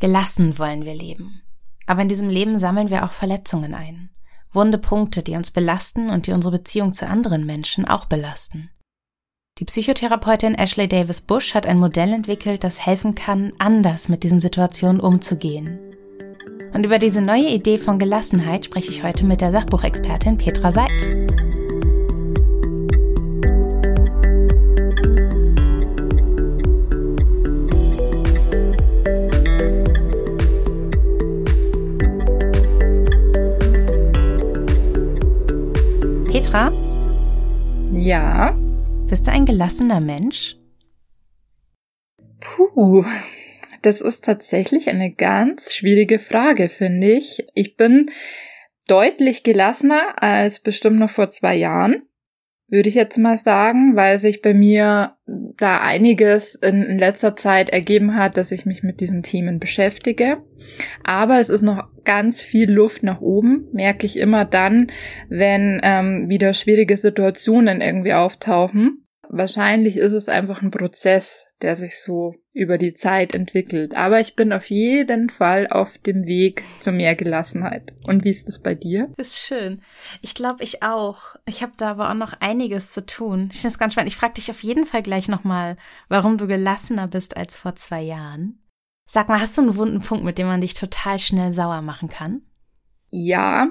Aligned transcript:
Gelassen 0.00 0.58
wollen 0.58 0.86
wir 0.86 0.94
leben. 0.94 1.42
Aber 1.86 2.00
in 2.00 2.08
diesem 2.08 2.30
Leben 2.30 2.58
sammeln 2.58 2.88
wir 2.88 3.04
auch 3.04 3.12
Verletzungen 3.12 3.74
ein. 3.74 4.10
Wunde 4.50 4.78
Punkte, 4.78 5.22
die 5.22 5.36
uns 5.36 5.50
belasten 5.50 6.08
und 6.08 6.26
die 6.26 6.32
unsere 6.32 6.52
Beziehung 6.52 6.92
zu 6.92 7.06
anderen 7.06 7.44
Menschen 7.44 7.86
auch 7.86 8.06
belasten. 8.06 8.70
Die 9.58 9.66
Psychotherapeutin 9.66 10.54
Ashley 10.54 10.88
Davis 10.88 11.20
Bush 11.20 11.54
hat 11.54 11.66
ein 11.66 11.78
Modell 11.78 12.14
entwickelt, 12.14 12.64
das 12.64 12.84
helfen 12.84 13.14
kann, 13.14 13.52
anders 13.58 14.08
mit 14.08 14.22
diesen 14.22 14.40
Situationen 14.40 15.00
umzugehen. 15.00 15.78
Und 16.72 16.86
über 16.86 16.98
diese 16.98 17.20
neue 17.20 17.48
Idee 17.48 17.76
von 17.76 17.98
Gelassenheit 17.98 18.64
spreche 18.64 18.90
ich 18.90 19.02
heute 19.02 19.26
mit 19.26 19.42
der 19.42 19.52
Sachbuchexpertin 19.52 20.38
Petra 20.38 20.72
Seitz. 20.72 21.14
Petra? 36.50 36.72
Ja. 37.92 38.58
Bist 39.08 39.28
du 39.28 39.30
ein 39.30 39.44
gelassener 39.44 40.00
Mensch? 40.00 40.56
Puh, 42.40 43.04
das 43.82 44.00
ist 44.00 44.24
tatsächlich 44.24 44.88
eine 44.88 45.12
ganz 45.12 45.72
schwierige 45.72 46.18
Frage, 46.18 46.68
finde 46.68 47.12
ich. 47.12 47.44
Ich 47.54 47.76
bin 47.76 48.10
deutlich 48.88 49.44
gelassener 49.44 50.20
als 50.20 50.58
bestimmt 50.58 50.98
noch 50.98 51.10
vor 51.10 51.30
zwei 51.30 51.54
Jahren 51.54 52.02
würde 52.70 52.88
ich 52.88 52.94
jetzt 52.94 53.18
mal 53.18 53.36
sagen, 53.36 53.96
weil 53.96 54.18
sich 54.18 54.42
bei 54.42 54.54
mir 54.54 55.16
da 55.26 55.80
einiges 55.80 56.54
in, 56.54 56.98
letzter 56.98 57.36
Zeit 57.36 57.68
ergeben 57.70 58.14
hat, 58.14 58.36
dass 58.36 58.52
ich 58.52 58.64
mich 58.64 58.82
mit 58.82 59.00
diesen 59.00 59.22
Themen 59.22 59.58
beschäftige. 59.58 60.38
Aber 61.04 61.40
es 61.40 61.48
ist 61.48 61.62
noch 61.62 61.88
ganz 62.04 62.42
viel 62.42 62.70
Luft 62.70 63.02
nach 63.02 63.20
oben, 63.20 63.68
merke 63.72 64.06
ich 64.06 64.16
immer 64.18 64.44
dann, 64.44 64.86
wenn 65.28 65.80
ähm, 65.82 66.28
wieder 66.28 66.54
schwierige 66.54 66.96
Situationen 66.96 67.80
irgendwie 67.80 68.14
auftauchen. 68.14 69.06
Wahrscheinlich 69.28 69.96
ist 69.96 70.12
es 70.12 70.28
einfach 70.28 70.62
ein 70.62 70.70
Prozess, 70.70 71.46
der 71.62 71.76
sich 71.76 71.98
so 71.98 72.34
über 72.52 72.78
die 72.78 72.94
Zeit 72.94 73.34
entwickelt. 73.34 73.94
Aber 73.94 74.20
ich 74.20 74.34
bin 74.34 74.52
auf 74.52 74.70
jeden 74.70 75.30
Fall 75.30 75.68
auf 75.68 75.98
dem 75.98 76.26
Weg 76.26 76.62
zu 76.80 76.92
mehr 76.92 77.14
Gelassenheit. 77.14 77.90
Und 78.06 78.24
wie 78.24 78.30
ist 78.30 78.48
das 78.48 78.60
bei 78.60 78.74
dir? 78.74 79.12
Ist 79.16 79.38
schön. 79.38 79.82
Ich 80.22 80.34
glaube, 80.34 80.62
ich 80.64 80.82
auch. 80.82 81.36
Ich 81.46 81.62
habe 81.62 81.72
da 81.76 81.90
aber 81.90 82.10
auch 82.10 82.14
noch 82.14 82.34
einiges 82.40 82.92
zu 82.92 83.04
tun. 83.04 83.50
Ich 83.52 83.60
finde 83.60 83.68
es 83.68 83.78
ganz 83.78 83.92
spannend. 83.92 84.10
Ich 84.10 84.16
frage 84.16 84.34
dich 84.34 84.50
auf 84.50 84.62
jeden 84.62 84.86
Fall 84.86 85.02
gleich 85.02 85.28
nochmal, 85.28 85.76
warum 86.08 86.38
du 86.38 86.46
gelassener 86.46 87.08
bist 87.08 87.36
als 87.36 87.56
vor 87.56 87.74
zwei 87.76 88.02
Jahren. 88.02 88.58
Sag 89.06 89.28
mal, 89.28 89.40
hast 89.40 89.58
du 89.58 89.62
einen 89.62 89.76
wunden 89.76 90.00
Punkt, 90.00 90.24
mit 90.24 90.38
dem 90.38 90.46
man 90.46 90.60
dich 90.60 90.74
total 90.74 91.18
schnell 91.18 91.52
sauer 91.52 91.82
machen 91.82 92.08
kann? 92.08 92.42
Ja, 93.10 93.68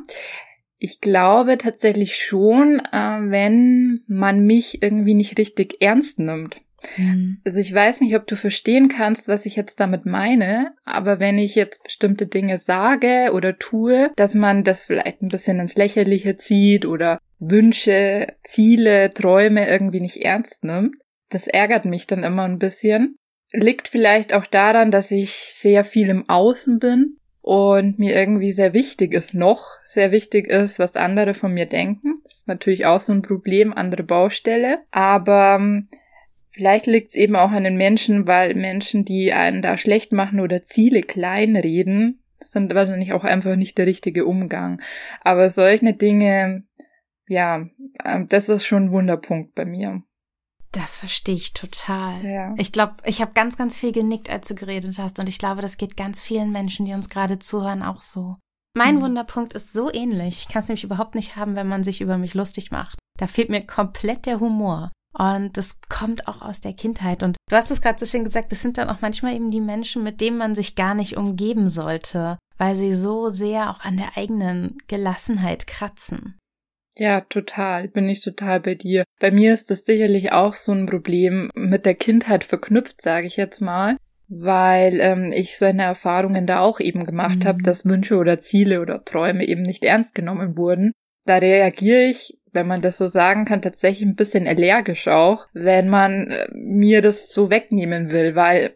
ich 0.78 1.02
glaube 1.02 1.58
tatsächlich 1.58 2.18
schon, 2.18 2.80
äh, 2.92 3.20
wenn 3.30 4.04
man 4.08 4.46
mich 4.46 4.82
irgendwie 4.82 5.14
nicht 5.14 5.38
richtig 5.38 5.82
ernst 5.82 6.20
nimmt. 6.20 6.62
Mhm. 6.98 7.42
Also 7.46 7.60
ich 7.60 7.74
weiß 7.74 8.02
nicht, 8.02 8.16
ob 8.16 8.28
du 8.28 8.36
verstehen 8.36 8.88
kannst, 8.88 9.28
was 9.28 9.46
ich 9.46 9.56
jetzt 9.56 9.80
damit 9.80 10.06
meine, 10.06 10.74
aber 10.86 11.20
wenn 11.20 11.38
ich 11.38 11.56
jetzt 11.56 11.84
bestimmte 11.84 12.28
Dinge 12.28 12.58
sage 12.58 13.32
oder 13.34 13.58
tue, 13.58 14.12
dass 14.16 14.36
man 14.36 14.64
das 14.64 14.86
vielleicht 14.86 15.22
ein 15.22 15.30
bisschen 15.30 15.60
ins 15.60 15.76
Lächerliche 15.76 16.38
zieht 16.38 16.86
oder 16.86 17.20
Wünsche, 17.40 18.28
Ziele, 18.44 19.10
Träume 19.10 19.68
irgendwie 19.68 20.02
nicht 20.02 20.18
ernst 20.18 20.64
nimmt, 20.64 20.96
das 21.30 21.48
ärgert 21.48 21.86
mich 21.86 22.08
dann 22.08 22.24
immer 22.24 22.44
ein 22.44 22.60
bisschen. 22.60 23.16
Liegt 23.52 23.88
vielleicht 23.88 24.34
auch 24.34 24.46
daran, 24.46 24.92
dass 24.92 25.12
ich 25.12 25.32
sehr 25.32 25.84
viel 25.84 26.10
im 26.10 26.28
Außen 26.28 26.80
bin 26.80 27.18
und 27.42 27.98
mir 27.98 28.16
irgendwie 28.16 28.52
sehr 28.52 28.74
wichtig 28.74 29.14
ist, 29.14 29.34
noch 29.34 29.66
sehr 29.84 30.12
wichtig 30.12 30.48
ist, 30.48 30.78
was 30.78 30.96
andere 30.96 31.34
von 31.34 31.54
mir 31.54 31.66
denken. 31.66 32.16
Das 32.24 32.36
ist 32.36 32.48
natürlich 32.48 32.86
auch 32.86 33.00
so 33.00 33.14
ein 33.14 33.22
Problem, 33.22 33.74
andere 33.74 34.04
Baustelle. 34.04 34.80
Aber 34.92 35.56
ähm, 35.56 35.88
vielleicht 36.52 36.86
liegt 36.88 37.10
es 37.10 37.16
eben 37.16 37.36
auch 37.36 37.52
an 37.52 37.64
den 37.64 37.78
Menschen, 37.78 38.28
weil 38.28 38.56
Menschen, 38.56 39.06
die 39.06 39.34
einen 39.34 39.62
da 39.62 39.78
schlecht 39.78 40.12
machen 40.12 40.40
oder 40.40 40.64
Ziele 40.64 41.02
kleinreden, 41.02 42.22
sind 42.40 42.74
wahrscheinlich 42.74 43.14
auch 43.14 43.24
einfach 43.24 43.56
nicht 43.56 43.78
der 43.78 43.86
richtige 43.86 44.26
Umgang. 44.26 44.82
Aber 45.22 45.50
solche 45.50 45.94
Dinge, 45.94 46.64
ja, 47.28 47.66
ähm, 48.06 48.28
das 48.30 48.50
ist 48.50 48.66
schon 48.66 48.86
ein 48.86 48.92
Wunderpunkt 48.92 49.56
bei 49.56 49.66
mir. 49.66 50.02
Das 50.72 50.96
verstehe 50.96 51.36
ich 51.36 51.54
total. 51.54 52.24
Ja. 52.24 52.54
Ich 52.58 52.72
glaube, 52.72 52.98
ich 53.06 53.22
habe 53.22 53.32
ganz, 53.34 53.58
ganz 53.58 53.76
viel 53.76 53.92
genickt, 53.92 54.30
als 54.30 54.48
du 54.48 54.56
geredet 54.56 55.00
hast. 55.00 55.18
Und 55.20 55.28
ich 55.28 55.40
glaube, 55.40 55.62
das 55.62 55.78
geht 55.78 55.98
ganz 55.98 56.22
vielen 56.22 56.52
Menschen, 56.52 56.86
die 56.86 56.94
uns 56.94 57.10
gerade 57.10 57.40
zuhören, 57.40 57.82
auch 57.82 58.02
so. 58.02 58.38
Mein 58.78 58.98
mhm. 58.98 59.02
Wunderpunkt 59.02 59.54
ist 59.54 59.74
so 59.74 59.92
ähnlich. 59.92 60.42
Ich 60.42 60.48
kann 60.48 60.62
es 60.62 60.68
nämlich 60.68 60.84
überhaupt 60.84 61.16
nicht 61.16 61.36
haben, 61.36 61.56
wenn 61.56 61.68
man 61.68 61.84
sich 61.84 62.02
über 62.02 62.20
mich 62.20 62.36
lustig 62.36 62.70
macht. 62.70 63.00
Da 63.18 63.26
fehlt 63.26 63.50
mir 63.50 63.66
komplett 63.66 64.28
der 64.28 64.40
Humor. 64.40 64.92
Und 65.20 65.58
das 65.58 65.82
kommt 65.90 66.30
auch 66.30 66.42
aus 66.42 66.62
der 66.62 66.72
Kindheit. 66.72 67.24
Und 67.24 67.36
du 67.50 67.56
hast 67.56 67.72
es 67.72 67.82
gerade 67.82 68.00
so 68.00 68.06
schön 68.06 68.24
gesagt, 68.24 68.54
das 68.54 68.62
sind 68.62 68.78
dann 68.78 68.90
auch 68.90 69.02
manchmal 69.02 69.36
eben 69.36 69.52
die 69.52 69.60
Menschen, 69.60 70.02
mit 70.02 70.22
denen 70.22 70.38
man 70.38 70.56
sich 70.56 70.76
gar 70.76 70.96
nicht 70.96 71.18
umgeben 71.18 71.68
sollte, 71.68 72.40
weil 72.58 72.78
sie 72.78 72.96
so 72.96 73.28
sehr 73.28 73.70
auch 73.70 73.82
an 73.82 73.98
der 73.98 74.16
eigenen 74.16 74.78
Gelassenheit 74.88 75.68
kratzen. 75.68 76.40
Ja, 76.98 77.22
total. 77.22 77.90
Bin 77.90 78.08
ich 78.08 78.22
total 78.22 78.62
bei 78.62 78.76
dir. 78.76 79.04
Bei 79.20 79.30
mir 79.30 79.54
ist 79.54 79.70
das 79.70 79.86
sicherlich 79.86 80.32
auch 80.32 80.54
so 80.54 80.72
ein 80.72 80.86
Problem 80.86 81.52
mit 81.54 81.86
der 81.86 81.96
Kindheit 81.96 82.46
verknüpft, 82.46 83.02
sage 83.02 83.28
ich 83.28 83.36
jetzt 83.36 83.60
mal, 83.60 83.98
weil 84.30 85.02
ähm, 85.02 85.34
ich 85.34 85.58
so 85.58 85.66
eine 85.66 85.84
Erfahrungen 85.84 86.48
da 86.48 86.62
auch 86.62 86.80
eben 86.80 87.04
gemacht 87.04 87.40
mhm. 87.40 87.44
habe, 87.46 87.64
dass 87.64 87.86
Wünsche 87.86 88.16
oder 88.16 88.40
Ziele 88.40 88.80
oder 88.80 89.04
Träume 89.04 89.46
eben 89.46 89.64
nicht 89.64 89.84
ernst 89.84 90.16
genommen 90.16 90.56
wurden. 90.58 90.94
Da 91.26 91.38
reagiere 91.38 92.06
ich, 92.06 92.39
wenn 92.52 92.68
man 92.68 92.82
das 92.82 92.98
so 92.98 93.08
sagen 93.08 93.46
kann, 93.46 93.62
tatsächlich 93.62 94.08
ein 94.08 94.16
bisschen 94.16 94.48
allergisch 94.48 95.08
auch, 95.08 95.48
wenn 95.54 95.90
man 95.90 96.32
äh, 96.32 96.48
mir 96.52 97.02
das 97.02 97.32
so 97.32 97.50
wegnehmen 97.50 98.12
will, 98.12 98.36
weil 98.36 98.76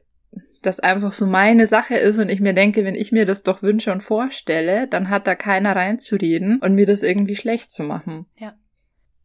das 0.61 0.79
einfach 0.79 1.11
so 1.11 1.25
meine 1.25 1.67
Sache 1.67 1.95
ist 1.95 2.17
und 2.17 2.29
ich 2.29 2.39
mir 2.39 2.53
denke, 2.53 2.85
wenn 2.85 2.95
ich 2.95 3.11
mir 3.11 3.25
das 3.25 3.43
doch 3.43 3.61
wünsche 3.61 3.91
und 3.91 4.01
vorstelle, 4.01 4.87
dann 4.87 5.09
hat 5.09 5.27
da 5.27 5.35
keiner 5.35 5.75
reinzureden 5.75 6.59
und 6.59 6.73
mir 6.73 6.85
das 6.85 7.03
irgendwie 7.03 7.35
schlecht 7.35 7.71
zu 7.71 7.83
machen. 7.83 8.25
Ja. 8.37 8.53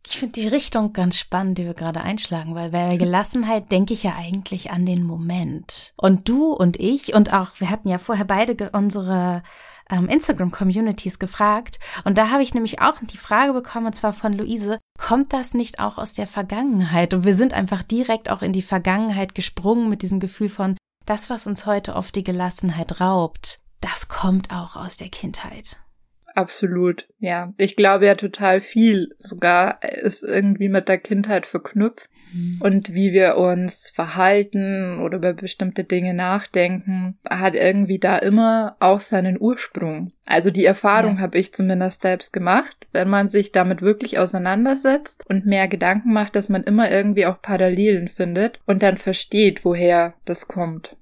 Ich 0.07 0.19
finde 0.19 0.41
die 0.41 0.49
Richtung 0.49 0.95
ganz 0.95 1.19
spannend, 1.19 1.59
die 1.59 1.67
wir 1.67 1.75
gerade 1.75 2.01
einschlagen, 2.01 2.55
weil 2.55 2.71
bei 2.71 2.97
Gelassenheit 2.97 3.71
denke 3.71 3.93
ich 3.93 4.05
ja 4.05 4.15
eigentlich 4.17 4.71
an 4.71 4.87
den 4.87 5.03
Moment. 5.03 5.93
Und 5.97 6.29
du 6.29 6.53
und 6.53 6.81
ich 6.81 7.15
und 7.15 7.33
auch, 7.35 7.51
wir 7.59 7.69
hatten 7.69 7.89
ja 7.89 7.99
vorher 7.99 8.25
beide 8.25 8.71
unsere 8.71 9.43
ähm, 9.91 10.09
Instagram-Communities 10.09 11.19
gefragt. 11.19 11.78
Und 12.04 12.19
da 12.19 12.31
habe 12.31 12.43
ich 12.43 12.54
nämlich 12.54 12.81
auch 12.81 12.99
die 13.00 13.16
Frage 13.16 13.53
bekommen, 13.53 13.87
und 13.87 13.94
zwar 13.94 14.12
von 14.12 14.32
Luise, 14.32 14.78
kommt 14.99 15.32
das 15.32 15.54
nicht 15.54 15.81
auch 15.81 15.99
aus 15.99 16.12
der 16.12 16.26
Vergangenheit? 16.26 17.15
Und 17.15 17.25
wir 17.25 17.34
sind 17.34 17.54
einfach 17.54 17.82
direkt 17.82 18.31
auch 18.31 18.43
in 18.43 18.53
die 18.53 18.62
Vergangenheit 18.62 19.34
gesprungen 19.34 19.88
mit 19.88 20.03
diesem 20.03 20.21
Gefühl 20.21 20.49
von, 20.49 20.76
das, 21.06 21.31
was 21.31 21.47
uns 21.47 21.65
heute 21.65 21.94
oft 21.94 22.15
die 22.15 22.25
Gelassenheit 22.25 23.00
raubt, 23.00 23.60
das 23.81 24.09
kommt 24.09 24.50
auch 24.50 24.76
aus 24.76 24.97
der 24.97 25.09
Kindheit. 25.09 25.78
Absolut, 26.34 27.09
ja. 27.19 27.53
Ich 27.59 27.75
glaube 27.75 28.06
ja 28.06 28.15
total 28.15 28.60
viel 28.60 29.09
sogar 29.16 29.82
ist 29.82 30.22
irgendwie 30.22 30.69
mit 30.69 30.88
der 30.88 30.99
Kindheit 30.99 31.47
verknüpft. 31.47 32.09
Und 32.61 32.94
wie 32.94 33.12
wir 33.12 33.37
uns 33.37 33.91
verhalten 33.91 35.00
oder 35.00 35.19
über 35.19 35.33
bestimmte 35.33 35.84
Dinge 35.84 36.15
nachdenken, 36.15 37.19
hat 37.28 37.55
irgendwie 37.55 37.99
da 37.99 38.16
immer 38.19 38.77
auch 38.81 39.00
seinen 39.00 39.41
Ursprung. 39.41 40.09
Also 40.27 40.50
die 40.50 40.65
Erfahrung 40.65 41.17
ja. 41.17 41.22
habe 41.22 41.38
ich 41.38 41.55
zumindest 41.55 42.03
selbst 42.03 42.33
gemacht, 42.33 42.87
wenn 42.93 43.09
man 43.09 43.28
sich 43.28 43.53
damit 43.53 43.83
wirklich 43.83 44.19
auseinandersetzt 44.19 45.25
und 45.28 45.47
mehr 45.47 45.69
Gedanken 45.69 46.12
macht, 46.12 46.37
dass 46.37 46.49
man 46.49 46.65
immer 46.65 46.91
irgendwie 46.91 47.27
auch 47.27 47.41
Parallelen 47.41 48.09
findet 48.09 48.61
und 48.67 48.83
dann 48.83 48.97
versteht, 48.97 49.65
woher 49.65 50.15
das 50.25 50.49
kommt. 50.49 50.97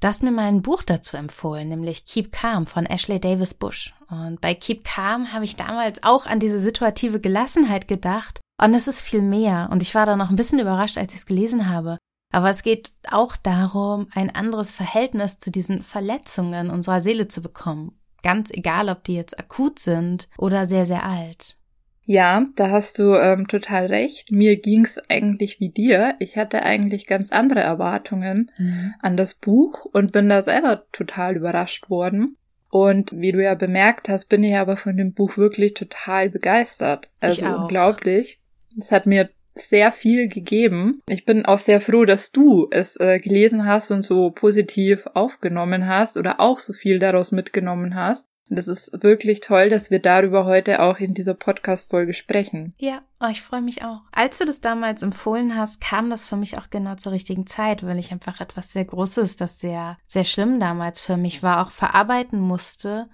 Du 0.00 0.06
hast 0.06 0.22
mir 0.22 0.30
mal 0.30 0.46
ein 0.46 0.62
Buch 0.62 0.84
dazu 0.84 1.16
empfohlen, 1.16 1.68
nämlich 1.68 2.04
Keep 2.04 2.30
Calm 2.30 2.66
von 2.66 2.86
Ashley 2.86 3.18
Davis 3.18 3.52
Bush. 3.52 3.94
Und 4.08 4.40
bei 4.40 4.54
Keep 4.54 4.84
Calm 4.84 5.32
habe 5.32 5.44
ich 5.44 5.56
damals 5.56 6.04
auch 6.04 6.26
an 6.26 6.38
diese 6.38 6.60
situative 6.60 7.18
Gelassenheit 7.18 7.88
gedacht. 7.88 8.40
Und 8.60 8.74
es 8.74 8.88
ist 8.88 9.00
viel 9.00 9.22
mehr. 9.22 9.68
Und 9.70 9.82
ich 9.82 9.94
war 9.94 10.06
da 10.06 10.16
noch 10.16 10.30
ein 10.30 10.36
bisschen 10.36 10.58
überrascht, 10.58 10.98
als 10.98 11.12
ich 11.12 11.20
es 11.20 11.26
gelesen 11.26 11.68
habe. 11.68 11.98
Aber 12.32 12.50
es 12.50 12.62
geht 12.62 12.92
auch 13.10 13.36
darum, 13.36 14.08
ein 14.14 14.34
anderes 14.34 14.70
Verhältnis 14.70 15.38
zu 15.38 15.50
diesen 15.50 15.82
Verletzungen 15.82 16.70
unserer 16.70 17.00
Seele 17.00 17.28
zu 17.28 17.40
bekommen. 17.40 17.98
Ganz 18.22 18.50
egal, 18.50 18.88
ob 18.88 19.04
die 19.04 19.14
jetzt 19.14 19.38
akut 19.38 19.78
sind 19.78 20.28
oder 20.36 20.66
sehr, 20.66 20.84
sehr 20.84 21.04
alt. 21.04 21.56
Ja, 22.04 22.46
da 22.56 22.70
hast 22.70 22.98
du 22.98 23.14
ähm, 23.14 23.48
total 23.48 23.86
recht. 23.86 24.32
Mir 24.32 24.56
ging's 24.56 24.98
eigentlich 25.10 25.60
wie 25.60 25.68
dir. 25.68 26.16
Ich 26.20 26.38
hatte 26.38 26.62
eigentlich 26.62 27.06
ganz 27.06 27.30
andere 27.32 27.60
Erwartungen 27.60 28.50
mhm. 28.56 28.94
an 29.00 29.16
das 29.16 29.34
Buch 29.34 29.84
und 29.84 30.12
bin 30.12 30.28
da 30.28 30.40
selber 30.40 30.86
total 30.90 31.36
überrascht 31.36 31.90
worden. 31.90 32.32
Und 32.70 33.12
wie 33.12 33.32
du 33.32 33.42
ja 33.42 33.54
bemerkt 33.54 34.08
hast, 34.08 34.30
bin 34.30 34.42
ich 34.42 34.56
aber 34.56 34.76
von 34.76 34.96
dem 34.96 35.12
Buch 35.12 35.36
wirklich 35.36 35.74
total 35.74 36.30
begeistert. 36.30 37.10
Also 37.20 37.44
unglaublich. 37.44 38.40
Es 38.76 38.92
hat 38.92 39.06
mir 39.06 39.30
sehr 39.54 39.92
viel 39.92 40.28
gegeben. 40.28 41.00
Ich 41.08 41.24
bin 41.24 41.44
auch 41.44 41.58
sehr 41.58 41.80
froh, 41.80 42.04
dass 42.04 42.32
du 42.32 42.68
es 42.70 42.96
äh, 43.00 43.18
gelesen 43.18 43.66
hast 43.66 43.90
und 43.90 44.04
so 44.04 44.30
positiv 44.30 45.06
aufgenommen 45.14 45.86
hast 45.86 46.16
oder 46.16 46.40
auch 46.40 46.58
so 46.58 46.72
viel 46.72 46.98
daraus 46.98 47.32
mitgenommen 47.32 47.94
hast. 47.94 48.28
Das 48.50 48.66
ist 48.66 49.02
wirklich 49.02 49.40
toll, 49.40 49.68
dass 49.68 49.90
wir 49.90 49.98
darüber 49.98 50.46
heute 50.46 50.80
auch 50.80 50.98
in 50.98 51.12
dieser 51.12 51.34
Podcast-Folge 51.34 52.14
sprechen. 52.14 52.72
Ja, 52.78 53.02
oh, 53.20 53.26
ich 53.30 53.42
freue 53.42 53.60
mich 53.60 53.84
auch. 53.84 54.00
Als 54.10 54.38
du 54.38 54.46
das 54.46 54.62
damals 54.62 55.02
empfohlen 55.02 55.54
hast, 55.54 55.82
kam 55.82 56.08
das 56.08 56.26
für 56.26 56.36
mich 56.36 56.56
auch 56.56 56.70
genau 56.70 56.94
zur 56.94 57.12
richtigen 57.12 57.46
Zeit, 57.46 57.84
weil 57.84 57.98
ich 57.98 58.10
einfach 58.10 58.40
etwas 58.40 58.72
sehr 58.72 58.86
Großes, 58.86 59.36
das 59.36 59.60
sehr, 59.60 59.98
sehr 60.06 60.24
schlimm 60.24 60.60
damals 60.60 61.00
für 61.00 61.18
mich 61.18 61.42
war, 61.42 61.60
auch 61.60 61.70
verarbeiten 61.70 62.40
musste 62.40 63.10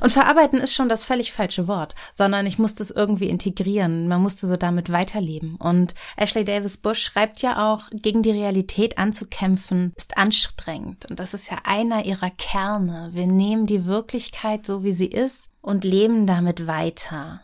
und 0.00 0.10
verarbeiten 0.10 0.58
ist 0.58 0.74
schon 0.74 0.88
das 0.88 1.04
völlig 1.04 1.32
falsche 1.32 1.68
Wort, 1.68 1.94
sondern 2.14 2.46
ich 2.46 2.58
musste 2.58 2.82
es 2.82 2.90
irgendwie 2.90 3.28
integrieren. 3.28 4.08
Man 4.08 4.22
musste 4.22 4.46
so 4.46 4.56
damit 4.56 4.90
weiterleben. 4.90 5.56
Und 5.56 5.94
Ashley 6.16 6.44
Davis 6.44 6.76
Bush 6.76 7.02
schreibt 7.02 7.42
ja 7.42 7.72
auch, 7.72 7.88
gegen 7.92 8.22
die 8.22 8.30
Realität 8.30 8.98
anzukämpfen 8.98 9.92
ist 9.96 10.18
anstrengend. 10.18 11.10
Und 11.10 11.20
das 11.20 11.34
ist 11.34 11.50
ja 11.50 11.58
einer 11.64 12.04
ihrer 12.04 12.30
Kerne. 12.30 13.10
Wir 13.12 13.26
nehmen 13.26 13.66
die 13.66 13.86
Wirklichkeit 13.86 14.66
so, 14.66 14.82
wie 14.82 14.92
sie 14.92 15.06
ist 15.06 15.48
und 15.60 15.84
leben 15.84 16.26
damit 16.26 16.66
weiter. 16.66 17.42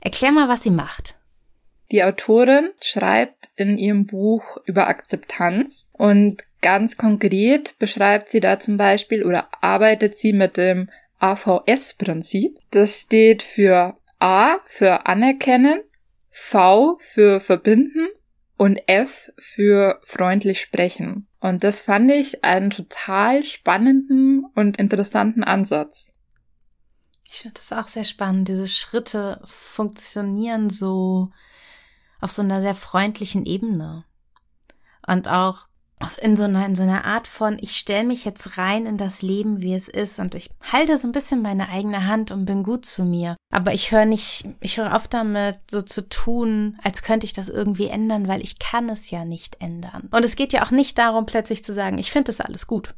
Erklär 0.00 0.32
mal, 0.32 0.48
was 0.48 0.62
sie 0.62 0.70
macht. 0.70 1.16
Die 1.92 2.04
Autorin 2.04 2.70
schreibt 2.80 3.50
in 3.56 3.76
ihrem 3.76 4.06
Buch 4.06 4.58
über 4.64 4.86
Akzeptanz 4.86 5.88
und 5.92 6.42
ganz 6.62 6.96
konkret 6.96 7.76
beschreibt 7.78 8.30
sie 8.30 8.40
da 8.40 8.60
zum 8.60 8.76
Beispiel 8.76 9.24
oder 9.24 9.48
arbeitet 9.60 10.16
sie 10.16 10.32
mit 10.32 10.56
dem 10.56 10.88
AVS-Prinzip. 11.20 12.58
Das 12.70 13.00
steht 13.00 13.42
für 13.42 13.96
A 14.18 14.58
für 14.66 15.06
anerkennen, 15.06 15.82
V 16.30 16.98
für 17.00 17.40
verbinden 17.40 18.08
und 18.56 18.78
F 18.86 19.32
für 19.38 20.00
freundlich 20.02 20.60
sprechen. 20.60 21.26
Und 21.40 21.64
das 21.64 21.80
fand 21.80 22.10
ich 22.10 22.44
einen 22.44 22.70
total 22.70 23.42
spannenden 23.42 24.44
und 24.54 24.76
interessanten 24.76 25.42
Ansatz. 25.42 26.10
Ich 27.24 27.40
finde 27.40 27.54
das 27.54 27.72
auch 27.72 27.88
sehr 27.88 28.04
spannend. 28.04 28.48
Diese 28.48 28.68
Schritte 28.68 29.40
funktionieren 29.44 30.68
so 30.68 31.30
auf 32.20 32.32
so 32.32 32.42
einer 32.42 32.60
sehr 32.60 32.74
freundlichen 32.74 33.46
Ebene. 33.46 34.04
Und 35.06 35.28
auch 35.28 35.69
in 36.22 36.36
so 36.36 36.44
einer, 36.44 36.64
in 36.64 36.74
so 36.74 36.82
einer 36.82 37.04
Art 37.04 37.26
von, 37.26 37.58
ich 37.60 37.76
stelle 37.76 38.04
mich 38.04 38.24
jetzt 38.24 38.56
rein 38.56 38.86
in 38.86 38.96
das 38.96 39.22
Leben, 39.22 39.60
wie 39.60 39.74
es 39.74 39.88
ist 39.88 40.18
und 40.18 40.34
ich 40.34 40.50
halte 40.60 40.96
so 40.96 41.06
ein 41.06 41.12
bisschen 41.12 41.42
meine 41.42 41.68
eigene 41.68 42.06
Hand 42.06 42.30
und 42.30 42.46
bin 42.46 42.62
gut 42.62 42.86
zu 42.86 43.04
mir. 43.04 43.36
Aber 43.52 43.74
ich 43.74 43.90
höre 43.90 44.06
nicht, 44.06 44.46
ich 44.60 44.78
höre 44.78 44.96
auf 44.96 45.08
damit, 45.08 45.58
so 45.70 45.82
zu 45.82 46.08
tun, 46.08 46.78
als 46.82 47.02
könnte 47.02 47.26
ich 47.26 47.32
das 47.32 47.48
irgendwie 47.48 47.88
ändern, 47.88 48.28
weil 48.28 48.42
ich 48.42 48.58
kann 48.58 48.88
es 48.88 49.10
ja 49.10 49.24
nicht 49.24 49.60
ändern. 49.60 50.08
Und 50.10 50.24
es 50.24 50.36
geht 50.36 50.52
ja 50.52 50.64
auch 50.64 50.70
nicht 50.70 50.96
darum, 50.96 51.26
plötzlich 51.26 51.62
zu 51.64 51.74
sagen, 51.74 51.98
ich 51.98 52.10
finde 52.10 52.26
das 52.26 52.40
alles 52.40 52.66
gut. 52.66 52.94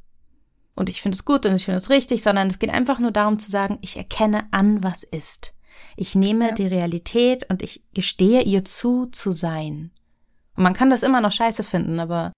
Und 0.74 0.88
ich 0.88 1.02
finde 1.02 1.16
es 1.16 1.24
gut 1.24 1.44
und 1.44 1.54
ich 1.54 1.64
finde 1.64 1.78
es 1.78 1.90
richtig, 1.90 2.22
sondern 2.22 2.48
es 2.48 2.58
geht 2.58 2.70
einfach 2.70 2.98
nur 2.98 3.10
darum 3.10 3.38
zu 3.38 3.50
sagen, 3.50 3.78
ich 3.82 3.96
erkenne 3.96 4.44
an, 4.52 4.82
was 4.82 5.02
ist. 5.02 5.54
Ich 5.96 6.14
nehme 6.14 6.48
ja. 6.48 6.54
die 6.54 6.66
Realität 6.66 7.48
und 7.50 7.62
ich 7.62 7.82
gestehe 7.92 8.42
ihr 8.42 8.64
zu, 8.64 9.06
zu 9.06 9.32
sein. 9.32 9.90
Und 10.56 10.62
man 10.62 10.74
kann 10.74 10.90
das 10.90 11.02
immer 11.02 11.20
noch 11.20 11.32
scheiße 11.32 11.64
finden, 11.64 11.98
aber 12.00 12.32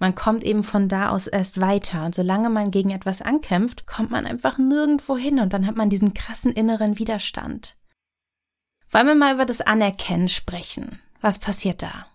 man 0.00 0.14
kommt 0.14 0.42
eben 0.42 0.64
von 0.64 0.88
da 0.88 1.10
aus 1.10 1.26
erst 1.26 1.60
weiter. 1.60 2.04
Und 2.06 2.14
solange 2.14 2.48
man 2.48 2.70
gegen 2.70 2.90
etwas 2.90 3.22
ankämpft, 3.22 3.86
kommt 3.86 4.10
man 4.10 4.26
einfach 4.26 4.58
nirgendwo 4.58 5.16
hin 5.16 5.38
und 5.38 5.52
dann 5.52 5.66
hat 5.66 5.76
man 5.76 5.90
diesen 5.90 6.14
krassen 6.14 6.52
inneren 6.52 6.98
Widerstand. 6.98 7.76
Wollen 8.90 9.06
wir 9.06 9.14
mal 9.14 9.34
über 9.34 9.44
das 9.44 9.60
Anerkennen 9.60 10.28
sprechen? 10.28 10.98
Was 11.20 11.38
passiert 11.38 11.82
da? 11.82 12.06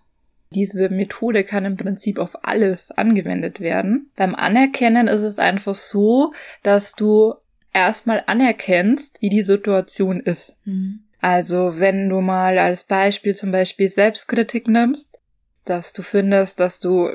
Diese 0.50 0.88
Methode 0.88 1.44
kann 1.44 1.64
im 1.64 1.76
Prinzip 1.76 2.18
auf 2.18 2.44
alles 2.44 2.90
angewendet 2.90 3.60
werden. 3.60 4.10
Beim 4.16 4.34
Anerkennen 4.34 5.06
ist 5.06 5.22
es 5.22 5.38
einfach 5.38 5.74
so, 5.74 6.32
dass 6.62 6.94
du 6.94 7.34
erstmal 7.72 8.24
anerkennst, 8.26 9.20
wie 9.22 9.28
die 9.28 9.42
Situation 9.42 10.20
ist. 10.20 10.56
Mhm. 10.64 11.04
Also 11.20 11.78
wenn 11.78 12.08
du 12.08 12.20
mal 12.20 12.58
als 12.58 12.84
Beispiel 12.84 13.34
zum 13.34 13.52
Beispiel 13.52 13.88
Selbstkritik 13.88 14.68
nimmst, 14.68 15.20
dass 15.64 15.92
du 15.92 16.02
findest, 16.02 16.60
dass 16.60 16.80
du 16.80 17.10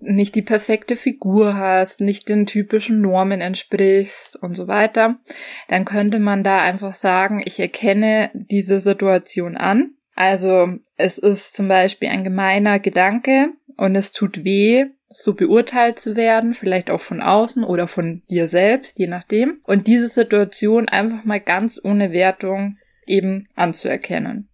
nicht 0.00 0.34
die 0.34 0.42
perfekte 0.42 0.96
Figur 0.96 1.56
hast, 1.56 2.00
nicht 2.00 2.28
den 2.28 2.46
typischen 2.46 3.00
Normen 3.00 3.40
entsprichst 3.40 4.36
und 4.42 4.54
so 4.54 4.68
weiter, 4.68 5.16
dann 5.68 5.84
könnte 5.84 6.18
man 6.18 6.44
da 6.44 6.60
einfach 6.60 6.94
sagen, 6.94 7.42
ich 7.44 7.58
erkenne 7.60 8.30
diese 8.34 8.80
Situation 8.80 9.56
an. 9.56 9.92
Also 10.14 10.68
es 10.96 11.18
ist 11.18 11.54
zum 11.54 11.68
Beispiel 11.68 12.08
ein 12.08 12.24
gemeiner 12.24 12.78
Gedanke 12.78 13.50
und 13.76 13.96
es 13.96 14.12
tut 14.12 14.44
weh, 14.44 14.86
so 15.08 15.34
beurteilt 15.34 15.98
zu 15.98 16.16
werden, 16.16 16.52
vielleicht 16.52 16.90
auch 16.90 17.00
von 17.00 17.22
außen 17.22 17.64
oder 17.64 17.86
von 17.86 18.22
dir 18.28 18.48
selbst, 18.48 18.98
je 18.98 19.06
nachdem. 19.06 19.60
Und 19.64 19.86
diese 19.86 20.08
Situation 20.08 20.88
einfach 20.88 21.24
mal 21.24 21.40
ganz 21.40 21.80
ohne 21.82 22.12
Wertung 22.12 22.78
eben 23.06 23.44
anzuerkennen 23.54 24.48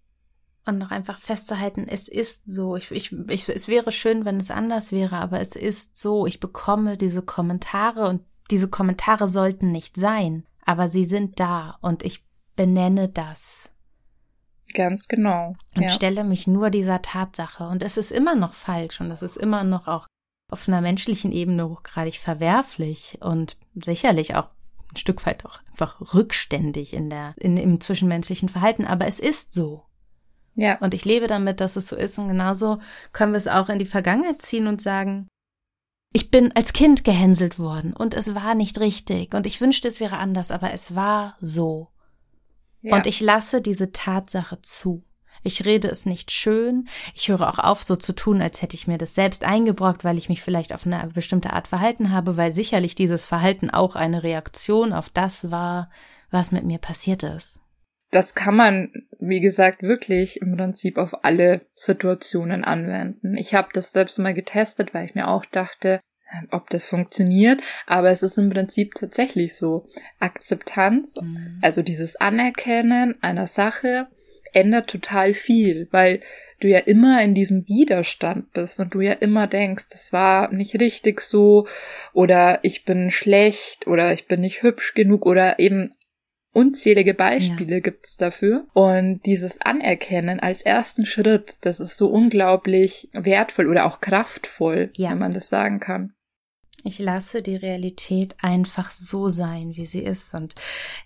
und 0.64 0.78
noch 0.78 0.90
einfach 0.90 1.18
festzuhalten, 1.18 1.86
es 1.88 2.08
ist 2.08 2.44
so. 2.46 2.76
Ich, 2.76 2.90
ich, 2.90 3.12
ich, 3.28 3.48
es 3.48 3.68
wäre 3.68 3.90
schön, 3.92 4.24
wenn 4.24 4.36
es 4.36 4.50
anders 4.50 4.92
wäre, 4.92 5.16
aber 5.16 5.40
es 5.40 5.56
ist 5.56 5.96
so. 5.96 6.26
Ich 6.26 6.40
bekomme 6.40 6.96
diese 6.96 7.22
Kommentare 7.22 8.08
und 8.08 8.22
diese 8.50 8.68
Kommentare 8.68 9.28
sollten 9.28 9.68
nicht 9.68 9.96
sein, 9.96 10.46
aber 10.64 10.88
sie 10.88 11.04
sind 11.04 11.40
da 11.40 11.78
und 11.80 12.04
ich 12.04 12.24
benenne 12.54 13.08
das. 13.08 13.70
Ganz 14.74 15.08
genau. 15.08 15.54
Und 15.74 15.82
ja. 15.82 15.88
stelle 15.88 16.24
mich 16.24 16.46
nur 16.46 16.70
dieser 16.70 17.02
Tatsache. 17.02 17.64
Und 17.64 17.82
es 17.82 17.96
ist 17.96 18.12
immer 18.12 18.34
noch 18.34 18.54
falsch 18.54 19.00
und 19.00 19.10
es 19.10 19.22
ist 19.22 19.36
immer 19.36 19.64
noch 19.64 19.86
auch 19.86 20.06
auf 20.48 20.68
einer 20.68 20.80
menschlichen 20.80 21.32
Ebene 21.32 21.68
hochgradig 21.68 22.18
verwerflich 22.18 23.18
und 23.20 23.56
sicherlich 23.74 24.34
auch 24.34 24.50
ein 24.92 24.96
Stück 24.96 25.24
weit 25.26 25.44
auch 25.46 25.60
einfach 25.70 26.14
rückständig 26.14 26.92
in 26.92 27.10
der, 27.10 27.34
in, 27.38 27.56
im 27.56 27.80
zwischenmenschlichen 27.80 28.48
Verhalten. 28.48 28.86
Aber 28.86 29.06
es 29.06 29.18
ist 29.18 29.54
so. 29.54 29.84
Ja. 30.54 30.78
Und 30.78 30.94
ich 30.94 31.04
lebe 31.04 31.26
damit, 31.26 31.60
dass 31.60 31.76
es 31.76 31.88
so 31.88 31.96
ist. 31.96 32.18
Und 32.18 32.28
genauso 32.28 32.78
können 33.12 33.32
wir 33.32 33.38
es 33.38 33.48
auch 33.48 33.68
in 33.68 33.78
die 33.78 33.84
Vergangenheit 33.84 34.42
ziehen 34.42 34.66
und 34.66 34.82
sagen, 34.82 35.28
ich 36.12 36.30
bin 36.30 36.52
als 36.54 36.74
Kind 36.74 37.04
gehänselt 37.04 37.58
worden 37.58 37.94
und 37.94 38.12
es 38.12 38.34
war 38.34 38.54
nicht 38.54 38.78
richtig 38.80 39.34
und 39.34 39.46
ich 39.46 39.62
wünschte, 39.62 39.88
es 39.88 39.98
wäre 39.98 40.18
anders, 40.18 40.50
aber 40.50 40.72
es 40.72 40.94
war 40.94 41.36
so. 41.40 41.88
Ja. 42.82 42.96
Und 42.96 43.06
ich 43.06 43.20
lasse 43.20 43.62
diese 43.62 43.92
Tatsache 43.92 44.60
zu. 44.60 45.04
Ich 45.42 45.64
rede 45.64 45.88
es 45.88 46.04
nicht 46.04 46.30
schön. 46.30 46.86
Ich 47.14 47.28
höre 47.28 47.48
auch 47.48 47.58
auf, 47.58 47.82
so 47.82 47.96
zu 47.96 48.14
tun, 48.14 48.42
als 48.42 48.60
hätte 48.60 48.76
ich 48.76 48.86
mir 48.86 48.98
das 48.98 49.14
selbst 49.14 49.42
eingebrockt, 49.44 50.04
weil 50.04 50.18
ich 50.18 50.28
mich 50.28 50.42
vielleicht 50.42 50.72
auf 50.72 50.86
eine 50.86 51.08
bestimmte 51.14 51.52
Art 51.52 51.66
verhalten 51.66 52.10
habe, 52.10 52.36
weil 52.36 52.52
sicherlich 52.52 52.94
dieses 52.94 53.24
Verhalten 53.24 53.70
auch 53.70 53.96
eine 53.96 54.22
Reaktion 54.22 54.92
auf 54.92 55.08
das 55.08 55.50
war, 55.50 55.88
was 56.30 56.52
mit 56.52 56.64
mir 56.64 56.78
passiert 56.78 57.22
ist 57.22 57.61
das 58.12 58.34
kann 58.34 58.54
man, 58.54 58.92
wie 59.18 59.40
gesagt, 59.40 59.82
wirklich 59.82 60.40
im 60.42 60.56
Prinzip 60.56 60.98
auf 60.98 61.24
alle 61.24 61.62
Situationen 61.74 62.62
anwenden. 62.62 63.36
Ich 63.36 63.54
habe 63.54 63.68
das 63.72 63.90
selbst 63.90 64.18
mal 64.18 64.34
getestet, 64.34 64.92
weil 64.92 65.06
ich 65.06 65.14
mir 65.14 65.28
auch 65.28 65.46
dachte, 65.46 66.00
ob 66.50 66.68
das 66.70 66.86
funktioniert, 66.86 67.60
aber 67.86 68.10
es 68.10 68.22
ist 68.22 68.38
im 68.38 68.50
Prinzip 68.50 68.94
tatsächlich 68.94 69.56
so. 69.56 69.86
Akzeptanz, 70.18 71.14
mhm. 71.20 71.58
also 71.62 71.82
dieses 71.82 72.16
Anerkennen 72.16 73.16
einer 73.22 73.46
Sache, 73.46 74.08
ändert 74.52 74.90
total 74.90 75.32
viel, 75.32 75.88
weil 75.90 76.20
du 76.60 76.68
ja 76.68 76.80
immer 76.80 77.22
in 77.22 77.34
diesem 77.34 77.66
Widerstand 77.66 78.52
bist 78.52 78.78
und 78.78 78.92
du 78.92 79.00
ja 79.00 79.12
immer 79.14 79.46
denkst, 79.46 79.86
das 79.90 80.12
war 80.12 80.52
nicht 80.52 80.78
richtig 80.78 81.22
so 81.22 81.66
oder 82.12 82.60
ich 82.62 82.84
bin 82.84 83.10
schlecht 83.10 83.86
oder 83.86 84.12
ich 84.12 84.26
bin 84.26 84.42
nicht 84.42 84.62
hübsch 84.62 84.92
genug 84.92 85.24
oder 85.24 85.58
eben 85.58 85.94
Unzählige 86.52 87.14
Beispiele 87.14 87.76
ja. 87.76 87.80
gibt 87.80 88.06
es 88.06 88.16
dafür. 88.18 88.66
Und 88.74 89.24
dieses 89.24 89.60
Anerkennen 89.62 90.38
als 90.38 90.62
ersten 90.62 91.06
Schritt, 91.06 91.54
das 91.62 91.80
ist 91.80 91.96
so 91.96 92.08
unglaublich 92.08 93.08
wertvoll 93.12 93.68
oder 93.68 93.86
auch 93.86 94.00
kraftvoll, 94.00 94.90
ja. 94.96 95.10
wenn 95.10 95.18
man 95.18 95.32
das 95.32 95.48
sagen 95.48 95.80
kann. 95.80 96.12
Ich 96.84 96.98
lasse 96.98 97.42
die 97.42 97.56
Realität 97.56 98.36
einfach 98.42 98.90
so 98.90 99.28
sein, 99.28 99.76
wie 99.76 99.86
sie 99.86 100.02
ist. 100.02 100.34
Und 100.34 100.54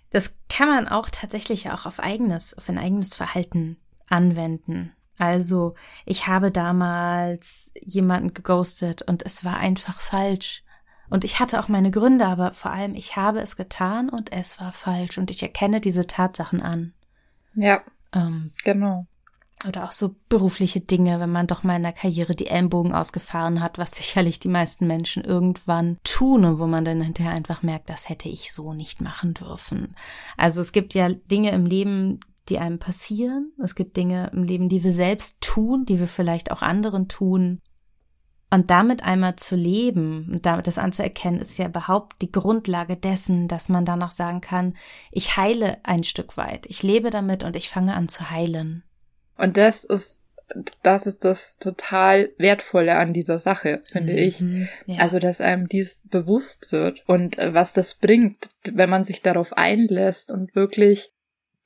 das 0.09 0.35
kann 0.49 0.67
man 0.67 0.87
auch 0.87 1.09
tatsächlich 1.09 1.69
auch 1.69 1.85
auf 1.85 1.99
eigenes, 1.99 2.57
auf 2.57 2.67
ein 2.67 2.77
eigenes 2.77 3.13
Verhalten 3.13 3.77
anwenden. 4.09 4.91
Also, 5.17 5.75
ich 6.05 6.27
habe 6.27 6.51
damals 6.51 7.71
jemanden 7.81 8.33
geghostet 8.33 9.01
und 9.01 9.25
es 9.25 9.43
war 9.43 9.57
einfach 9.57 9.99
falsch. 9.99 10.63
Und 11.09 11.23
ich 11.23 11.39
hatte 11.39 11.59
auch 11.59 11.67
meine 11.67 11.91
Gründe, 11.91 12.25
aber 12.25 12.51
vor 12.51 12.71
allem 12.71 12.95
ich 12.95 13.15
habe 13.15 13.39
es 13.39 13.55
getan 13.55 14.09
und 14.09 14.31
es 14.31 14.59
war 14.59 14.71
falsch 14.71 15.17
und 15.17 15.31
ich 15.31 15.41
erkenne 15.41 15.79
diese 15.81 16.07
Tatsachen 16.07 16.61
an. 16.61 16.93
Ja. 17.55 17.81
Ähm, 18.13 18.51
genau. 18.63 19.05
Oder 19.67 19.85
auch 19.85 19.91
so 19.91 20.15
berufliche 20.29 20.81
Dinge, 20.81 21.19
wenn 21.19 21.31
man 21.31 21.47
doch 21.47 21.63
mal 21.63 21.77
in 21.77 21.83
der 21.83 21.93
Karriere 21.93 22.35
die 22.35 22.47
Ellenbogen 22.47 22.93
ausgefahren 22.93 23.61
hat, 23.61 23.77
was 23.77 23.91
sicherlich 23.95 24.39
die 24.39 24.49
meisten 24.49 24.85
Menschen 24.85 25.23
irgendwann 25.23 25.97
tun 26.03 26.45
und 26.45 26.59
wo 26.59 26.67
man 26.67 26.85
dann 26.85 27.01
hinterher 27.01 27.33
einfach 27.33 27.63
merkt, 27.63 27.89
das 27.89 28.09
hätte 28.09 28.29
ich 28.29 28.53
so 28.53 28.73
nicht 28.73 29.01
machen 29.01 29.33
dürfen. 29.33 29.95
Also 30.35 30.61
es 30.61 30.71
gibt 30.71 30.93
ja 30.93 31.09
Dinge 31.09 31.51
im 31.51 31.65
Leben, 31.65 32.19
die 32.49 32.59
einem 32.59 32.79
passieren. 32.79 33.51
Es 33.61 33.75
gibt 33.75 33.97
Dinge 33.97 34.29
im 34.33 34.43
Leben, 34.43 34.69
die 34.69 34.83
wir 34.83 34.93
selbst 34.93 35.41
tun, 35.41 35.85
die 35.85 35.99
wir 35.99 36.07
vielleicht 36.07 36.51
auch 36.51 36.61
anderen 36.61 37.07
tun. 37.07 37.61
Und 38.49 38.71
damit 38.71 39.03
einmal 39.03 39.35
zu 39.35 39.57
leben 39.57 40.29
und 40.31 40.45
damit 40.45 40.67
das 40.67 40.77
anzuerkennen, 40.77 41.41
ist 41.41 41.57
ja 41.57 41.67
überhaupt 41.67 42.21
die 42.21 42.31
Grundlage 42.31 42.95
dessen, 42.95 43.49
dass 43.49 43.67
man 43.67 43.83
danach 43.83 44.11
sagen 44.11 44.39
kann, 44.39 44.75
ich 45.11 45.35
heile 45.35 45.77
ein 45.83 46.05
Stück 46.05 46.37
weit. 46.37 46.65
Ich 46.67 46.81
lebe 46.81 47.09
damit 47.09 47.43
und 47.43 47.57
ich 47.57 47.69
fange 47.69 47.93
an 47.93 48.07
zu 48.07 48.29
heilen. 48.29 48.83
Und 49.35 49.57
das 49.57 49.83
ist 49.83 50.23
das 50.81 51.07
ist 51.07 51.25
das 51.25 51.57
total 51.57 52.29
wertvolle 52.37 52.95
an 52.95 53.13
dieser 53.13 53.39
Sache, 53.39 53.81
finde 53.83 54.13
mhm, 54.13 54.19
ich. 54.19 54.43
Ja. 54.85 54.99
Also, 54.99 55.19
dass 55.19 55.41
einem 55.41 55.67
dies 55.67 56.01
bewusst 56.05 56.71
wird 56.71 57.03
und 57.05 57.37
äh, 57.37 57.53
was 57.53 57.73
das 57.73 57.95
bringt, 57.95 58.49
wenn 58.63 58.89
man 58.89 59.03
sich 59.03 59.21
darauf 59.21 59.53
einlässt 59.57 60.31
und 60.31 60.55
wirklich 60.55 61.11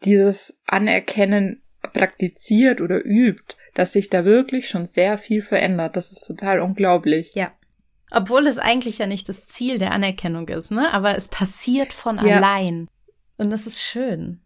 dieses 0.03 0.57
Anerkennen 0.65 1.61
praktiziert 1.93 2.81
oder 2.81 3.03
übt, 3.03 3.55
dass 3.73 3.93
sich 3.93 4.09
da 4.09 4.25
wirklich 4.25 4.69
schon 4.69 4.87
sehr 4.87 5.17
viel 5.17 5.41
verändert. 5.41 5.95
Das 5.95 6.11
ist 6.11 6.25
total 6.25 6.59
unglaublich. 6.59 7.33
Ja. 7.35 7.51
Obwohl 8.11 8.47
es 8.47 8.57
eigentlich 8.57 8.97
ja 8.97 9.07
nicht 9.07 9.29
das 9.29 9.45
Ziel 9.45 9.77
der 9.77 9.91
Anerkennung 9.91 10.47
ist, 10.49 10.71
ne? 10.71 10.93
Aber 10.93 11.15
es 11.15 11.29
passiert 11.29 11.93
von 11.93 12.17
ja. 12.17 12.37
allein. 12.37 12.89
Und 13.37 13.49
das 13.49 13.67
ist 13.67 13.81
schön. 13.81 14.41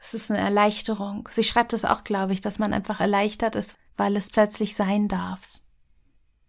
Es 0.00 0.14
ist 0.14 0.30
eine 0.30 0.40
Erleichterung. 0.40 1.28
Sie 1.32 1.44
schreibt 1.44 1.72
es 1.72 1.84
auch, 1.84 2.04
glaube 2.04 2.32
ich, 2.32 2.40
dass 2.40 2.58
man 2.58 2.72
einfach 2.72 3.00
erleichtert 3.00 3.54
ist, 3.54 3.76
weil 3.96 4.16
es 4.16 4.30
plötzlich 4.30 4.74
sein 4.74 5.08
darf. 5.08 5.60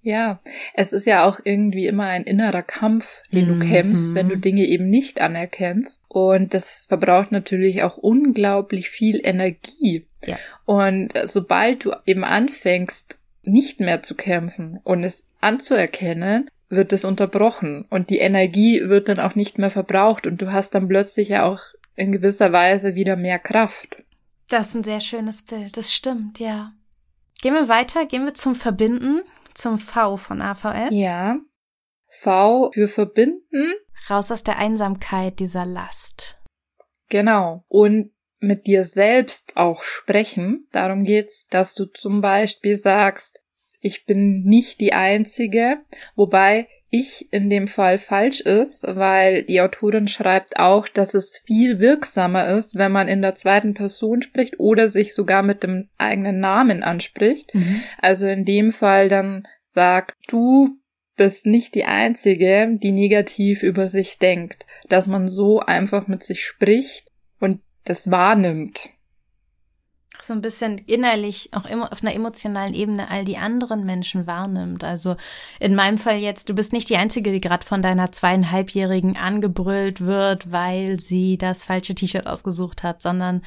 Ja, 0.03 0.41
es 0.73 0.91
ist 0.91 1.05
ja 1.05 1.25
auch 1.25 1.39
irgendwie 1.43 1.87
immer 1.87 2.03
ein 2.05 2.23
innerer 2.23 2.61
Kampf, 2.61 3.23
den 3.31 3.49
mhm. 3.49 3.59
du 3.59 3.65
kämpfst, 3.65 4.13
wenn 4.13 4.27
du 4.27 4.37
Dinge 4.37 4.65
eben 4.65 4.89
nicht 4.89 5.21
anerkennst. 5.21 6.03
Und 6.09 6.53
das 6.53 6.85
verbraucht 6.87 7.31
natürlich 7.31 7.83
auch 7.83 7.97
unglaublich 7.97 8.89
viel 8.89 9.25
Energie. 9.25 10.05
Ja. 10.25 10.37
Und 10.65 11.13
sobald 11.23 11.85
du 11.85 11.93
eben 12.05 12.25
anfängst, 12.25 13.17
nicht 13.43 13.79
mehr 13.79 14.03
zu 14.03 14.15
kämpfen 14.15 14.79
und 14.83 15.03
es 15.03 15.25
anzuerkennen, 15.41 16.49
wird 16.69 16.91
es 16.91 17.05
unterbrochen 17.05 17.85
und 17.89 18.09
die 18.09 18.19
Energie 18.19 18.81
wird 18.83 19.07
dann 19.09 19.19
auch 19.19 19.35
nicht 19.35 19.57
mehr 19.57 19.69
verbraucht 19.69 20.27
und 20.27 20.41
du 20.41 20.51
hast 20.51 20.71
dann 20.75 20.87
plötzlich 20.87 21.29
ja 21.29 21.45
auch 21.45 21.61
in 21.95 22.11
gewisser 22.11 22.51
Weise 22.51 22.95
wieder 22.95 23.15
mehr 23.15 23.39
Kraft. 23.39 23.97
Das 24.49 24.69
ist 24.69 24.75
ein 24.75 24.83
sehr 24.83 24.99
schönes 24.99 25.43
Bild, 25.43 25.77
das 25.77 25.93
stimmt, 25.93 26.39
ja. 26.39 26.73
Gehen 27.41 27.53
wir 27.53 27.67
weiter, 27.67 28.05
gehen 28.05 28.25
wir 28.25 28.33
zum 28.33 28.55
Verbinden, 28.55 29.21
zum 29.55 29.77
V 29.77 30.17
von 30.17 30.41
AVS. 30.41 30.89
Ja. 30.91 31.37
V 32.07 32.71
für 32.73 32.87
verbinden. 32.87 33.73
Raus 34.09 34.31
aus 34.31 34.43
der 34.43 34.57
Einsamkeit 34.57 35.39
dieser 35.39 35.65
Last. 35.65 36.37
Genau. 37.09 37.63
Und 37.67 38.11
mit 38.39 38.67
dir 38.67 38.85
selbst 38.85 39.55
auch 39.55 39.83
sprechen. 39.83 40.59
Darum 40.71 41.03
geht's, 41.03 41.47
dass 41.49 41.73
du 41.73 41.85
zum 41.85 42.21
Beispiel 42.21 42.77
sagst, 42.77 43.41
ich 43.79 44.05
bin 44.05 44.43
nicht 44.43 44.79
die 44.79 44.93
Einzige, 44.93 45.77
wobei 46.15 46.67
ich 46.93 47.33
in 47.33 47.49
dem 47.49 47.67
Fall 47.67 47.97
falsch 47.97 48.39
ist, 48.41 48.83
weil 48.87 49.43
die 49.43 49.61
Autorin 49.61 50.07
schreibt 50.07 50.59
auch, 50.59 50.87
dass 50.87 51.15
es 51.15 51.41
viel 51.43 51.79
wirksamer 51.79 52.47
ist, 52.49 52.75
wenn 52.75 52.91
man 52.91 53.07
in 53.07 53.23
der 53.23 53.35
zweiten 53.35 53.73
Person 53.73 54.21
spricht 54.21 54.59
oder 54.59 54.89
sich 54.89 55.15
sogar 55.15 55.41
mit 55.41 55.63
dem 55.63 55.89
eigenen 55.97 56.39
Namen 56.39 56.83
anspricht. 56.83 57.53
Mhm. 57.55 57.81
Also 57.97 58.27
in 58.27 58.45
dem 58.45 58.71
Fall 58.71 59.09
dann 59.09 59.41
sagt, 59.65 60.13
du 60.27 60.77
bist 61.15 61.47
nicht 61.47 61.73
die 61.73 61.85
Einzige, 61.85 62.77
die 62.81 62.91
negativ 62.91 63.63
über 63.63 63.87
sich 63.87 64.19
denkt, 64.19 64.67
dass 64.87 65.07
man 65.07 65.27
so 65.27 65.61
einfach 65.61 66.07
mit 66.07 66.23
sich 66.23 66.45
spricht 66.45 67.07
und 67.39 67.61
das 67.85 68.11
wahrnimmt 68.11 68.91
so 70.23 70.33
ein 70.33 70.41
bisschen 70.41 70.77
innerlich, 70.77 71.49
auch 71.53 71.65
immer 71.65 71.91
auf 71.91 72.01
einer 72.01 72.15
emotionalen 72.15 72.73
Ebene 72.73 73.09
all 73.09 73.25
die 73.25 73.37
anderen 73.37 73.85
Menschen 73.85 74.27
wahrnimmt. 74.27 74.83
Also 74.83 75.15
in 75.59 75.75
meinem 75.75 75.97
Fall 75.97 76.17
jetzt, 76.17 76.49
du 76.49 76.53
bist 76.53 76.73
nicht 76.73 76.89
die 76.89 76.97
Einzige, 76.97 77.31
die 77.31 77.41
gerade 77.41 77.65
von 77.65 77.81
deiner 77.81 78.11
zweieinhalbjährigen 78.11 79.17
angebrüllt 79.17 80.01
wird, 80.01 80.51
weil 80.51 80.99
sie 80.99 81.37
das 81.37 81.65
falsche 81.65 81.95
T-Shirt 81.95 82.27
ausgesucht 82.27 82.83
hat, 82.83 83.01
sondern 83.01 83.43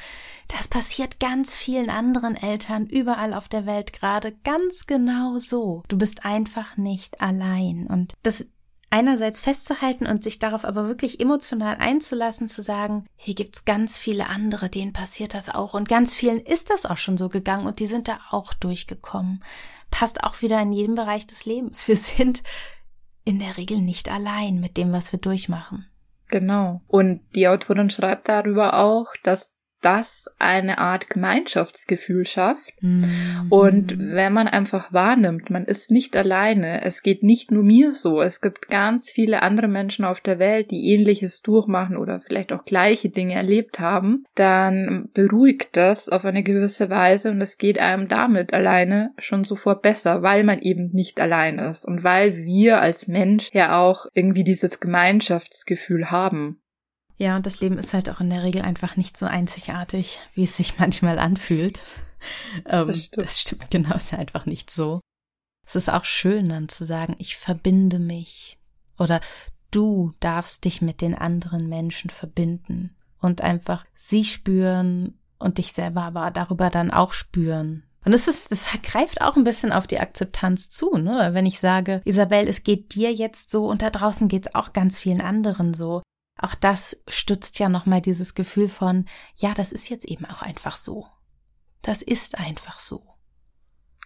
das 0.47 0.67
passiert 0.67 1.19
ganz 1.19 1.57
vielen 1.57 1.89
anderen 1.89 2.35
Eltern 2.35 2.85
überall 2.85 3.33
auf 3.33 3.49
der 3.49 3.65
Welt 3.65 3.91
gerade 3.93 4.33
ganz 4.43 4.87
genau 4.87 5.39
so. 5.39 5.83
Du 5.87 5.97
bist 5.97 6.25
einfach 6.25 6.77
nicht 6.77 7.21
allein. 7.21 7.87
Und 7.87 8.13
das 8.23 8.45
einerseits 8.89 9.39
festzuhalten 9.39 10.07
und 10.07 10.23
sich 10.23 10.39
darauf 10.39 10.65
aber 10.65 10.87
wirklich 10.87 11.19
emotional 11.19 11.75
einzulassen, 11.77 12.47
zu 12.47 12.61
sagen, 12.61 13.05
hier 13.15 13.35
gibt's 13.35 13.65
ganz 13.65 13.97
viele 13.97 14.27
andere, 14.27 14.69
denen 14.69 14.93
passiert 14.93 15.33
das 15.33 15.49
auch 15.53 15.73
und 15.73 15.89
ganz 15.89 16.15
vielen 16.15 16.39
ist 16.39 16.69
das 16.69 16.85
auch 16.85 16.97
schon 16.97 17.17
so 17.17 17.29
gegangen 17.29 17.67
und 17.67 17.79
die 17.79 17.87
sind 17.87 18.07
da 18.07 18.19
auch 18.31 18.53
durchgekommen. 18.53 19.43
Passt 19.91 20.23
auch 20.23 20.41
wieder 20.41 20.61
in 20.61 20.71
jedem 20.71 20.95
Bereich 20.95 21.27
des 21.27 21.45
Lebens. 21.45 21.87
Wir 21.87 21.95
sind 21.95 22.43
in 23.23 23.39
der 23.39 23.57
Regel 23.57 23.81
nicht 23.81 24.09
allein 24.09 24.59
mit 24.59 24.77
dem, 24.77 24.91
was 24.93 25.11
wir 25.11 25.19
durchmachen. 25.19 25.85
Genau. 26.29 26.81
Und 26.87 27.21
die 27.35 27.47
Autorin 27.47 27.89
schreibt 27.89 28.29
darüber 28.29 28.79
auch, 28.79 29.07
dass 29.23 29.53
das 29.81 30.25
eine 30.39 30.79
Art 30.79 31.09
Gemeinschaftsgefühl 31.09 32.25
schafft. 32.25 32.71
Mhm. 32.81 33.47
Und 33.49 33.99
wenn 33.99 34.33
man 34.33 34.47
einfach 34.47 34.91
wahrnimmt, 34.91 35.49
man 35.49 35.65
ist 35.65 35.91
nicht 35.91 36.15
alleine, 36.15 36.83
es 36.83 37.03
geht 37.03 37.23
nicht 37.23 37.51
nur 37.51 37.63
mir 37.63 37.93
so, 37.93 38.21
es 38.21 38.41
gibt 38.41 38.67
ganz 38.67 39.11
viele 39.11 39.41
andere 39.43 39.67
Menschen 39.67 40.05
auf 40.05 40.21
der 40.21 40.39
Welt, 40.39 40.71
die 40.71 40.91
ähnliches 40.93 41.41
durchmachen 41.41 41.97
oder 41.97 42.19
vielleicht 42.19 42.51
auch 42.51 42.65
gleiche 42.65 43.09
Dinge 43.09 43.35
erlebt 43.35 43.79
haben, 43.79 44.25
dann 44.35 45.09
beruhigt 45.13 45.77
das 45.77 46.09
auf 46.09 46.25
eine 46.25 46.43
gewisse 46.43 46.89
Weise 46.89 47.31
und 47.31 47.41
es 47.41 47.57
geht 47.57 47.79
einem 47.79 48.07
damit 48.07 48.53
alleine 48.53 49.11
schon 49.19 49.43
sofort 49.43 49.81
besser, 49.81 50.23
weil 50.23 50.43
man 50.43 50.59
eben 50.59 50.89
nicht 50.91 51.19
allein 51.19 51.59
ist 51.59 51.85
und 51.85 52.03
weil 52.03 52.37
wir 52.37 52.81
als 52.81 53.07
Mensch 53.07 53.51
ja 53.53 53.79
auch 53.79 54.07
irgendwie 54.13 54.43
dieses 54.43 54.79
Gemeinschaftsgefühl 54.79 56.09
haben. 56.09 56.61
Ja, 57.17 57.35
und 57.35 57.45
das 57.45 57.61
Leben 57.61 57.79
ist 57.79 57.93
halt 57.93 58.09
auch 58.09 58.19
in 58.19 58.29
der 58.29 58.43
Regel 58.43 58.61
einfach 58.61 58.95
nicht 58.95 59.17
so 59.17 59.25
einzigartig, 59.25 60.19
wie 60.33 60.43
es 60.43 60.57
sich 60.57 60.77
manchmal 60.79 61.19
anfühlt. 61.19 61.81
ähm, 62.65 62.87
das, 62.87 63.05
stimmt. 63.05 63.25
das 63.25 63.41
stimmt 63.41 63.71
genau, 63.71 63.95
ist 63.95 64.11
ja 64.11 64.19
einfach 64.19 64.45
nicht 64.45 64.69
so. 64.69 65.01
Es 65.65 65.75
ist 65.75 65.89
auch 65.89 66.05
schön 66.05 66.47
dann 66.49 66.69
zu 66.69 66.85
sagen, 66.85 67.15
ich 67.17 67.35
verbinde 67.35 67.99
mich 67.99 68.57
oder 68.97 69.19
du 69.71 70.13
darfst 70.19 70.63
dich 70.63 70.81
mit 70.81 71.01
den 71.01 71.13
anderen 71.13 71.67
Menschen 71.67 72.09
verbinden 72.09 72.95
und 73.19 73.41
einfach 73.41 73.85
sie 73.93 74.23
spüren 74.23 75.19
und 75.39 75.57
dich 75.57 75.73
selber 75.73 76.03
aber 76.03 76.31
darüber 76.31 76.69
dann 76.69 76.91
auch 76.91 77.13
spüren. 77.13 77.83
Und 78.05 78.13
es 78.13 78.29
ist, 78.29 78.49
es 78.51 78.67
greift 78.83 79.21
auch 79.21 79.35
ein 79.35 79.43
bisschen 79.43 79.73
auf 79.73 79.85
die 79.85 79.99
Akzeptanz 79.99 80.69
zu, 80.69 80.95
ne? 80.95 81.31
Wenn 81.33 81.45
ich 81.45 81.59
sage, 81.59 82.01
Isabel, 82.05 82.47
es 82.47 82.63
geht 82.63 82.95
dir 82.95 83.13
jetzt 83.13 83.51
so 83.51 83.67
und 83.67 83.81
da 83.81 83.89
draußen 83.89 84.29
geht's 84.29 84.55
auch 84.55 84.71
ganz 84.71 84.97
vielen 84.97 85.19
anderen 85.19 85.73
so. 85.73 86.01
Auch 86.37 86.55
das 86.55 87.03
stützt 87.07 87.59
ja 87.59 87.69
nochmal 87.69 88.01
dieses 88.01 88.35
Gefühl 88.35 88.67
von, 88.67 89.05
ja, 89.35 89.53
das 89.55 89.71
ist 89.71 89.89
jetzt 89.89 90.05
eben 90.05 90.25
auch 90.25 90.41
einfach 90.41 90.75
so. 90.75 91.07
Das 91.81 92.01
ist 92.01 92.37
einfach 92.37 92.79
so. 92.79 93.03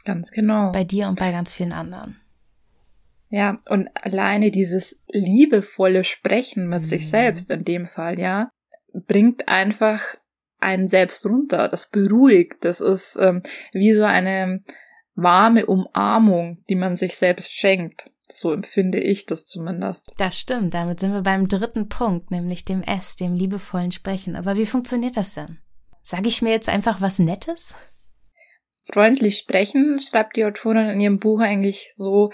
Ganz 0.06 0.32
genau. 0.32 0.72
Bei 0.72 0.84
dir 0.84 1.08
und 1.08 1.20
bei 1.20 1.32
ganz 1.32 1.54
vielen 1.54 1.74
anderen. 1.74 2.20
Ja, 3.30 3.58
und 3.70 3.90
alleine 3.94 4.52
dieses 4.52 5.00
liebevolle 5.10 6.04
Sprechen 6.04 6.68
mit 6.68 6.84
mhm. 6.84 6.88
sich 6.88 7.10
selbst 7.10 7.50
in 7.50 7.64
dem 7.64 7.86
Fall, 7.86 8.20
ja, 8.20 8.50
bringt 8.94 9.48
einfach 9.48 10.02
einen 10.60 10.88
selbst 10.88 11.26
runter. 11.26 11.68
Das 11.68 11.90
beruhigt. 11.90 12.66
Das 12.66 12.82
ist 12.82 13.18
ähm, 13.20 13.42
wie 13.72 13.94
so 13.94 14.04
eine 14.04 14.62
warme 15.16 15.66
Umarmung, 15.66 16.64
die 16.70 16.76
man 16.76 16.96
sich 16.96 17.16
selbst 17.16 17.52
schenkt. 17.52 18.10
So 18.32 18.54
empfinde 18.54 19.00
ich 19.00 19.26
das 19.26 19.46
zumindest. 19.46 20.12
Das 20.18 20.38
stimmt. 20.40 20.74
Damit 20.74 21.00
sind 21.00 21.14
wir 21.14 21.22
beim 21.22 21.48
dritten 21.48 21.90
Punkt, 21.90 22.32
nämlich 22.32 22.64
dem 22.64 22.82
S, 22.82 23.18
dem 23.18 23.34
liebevollen 23.34 23.92
Sprechen. 23.92 24.36
Aber 24.36 24.56
wie 24.56 24.66
funktioniert 24.66 25.18
das 25.18 25.34
denn? 25.34 25.60
Sage 26.02 26.30
ich 26.30 26.42
mir 26.42 26.52
jetzt 26.52 26.70
einfach 26.70 27.02
was 27.02 27.20
Nettes? 27.20 27.76
Freundlich 28.84 29.38
sprechen, 29.38 30.00
schreibt 30.02 30.38
die 30.38 30.46
Autorin 30.46 30.90
in 30.90 31.02
ihrem 31.02 31.20
Buch 31.20 31.42
eigentlich 31.42 31.92
so, 31.96 32.32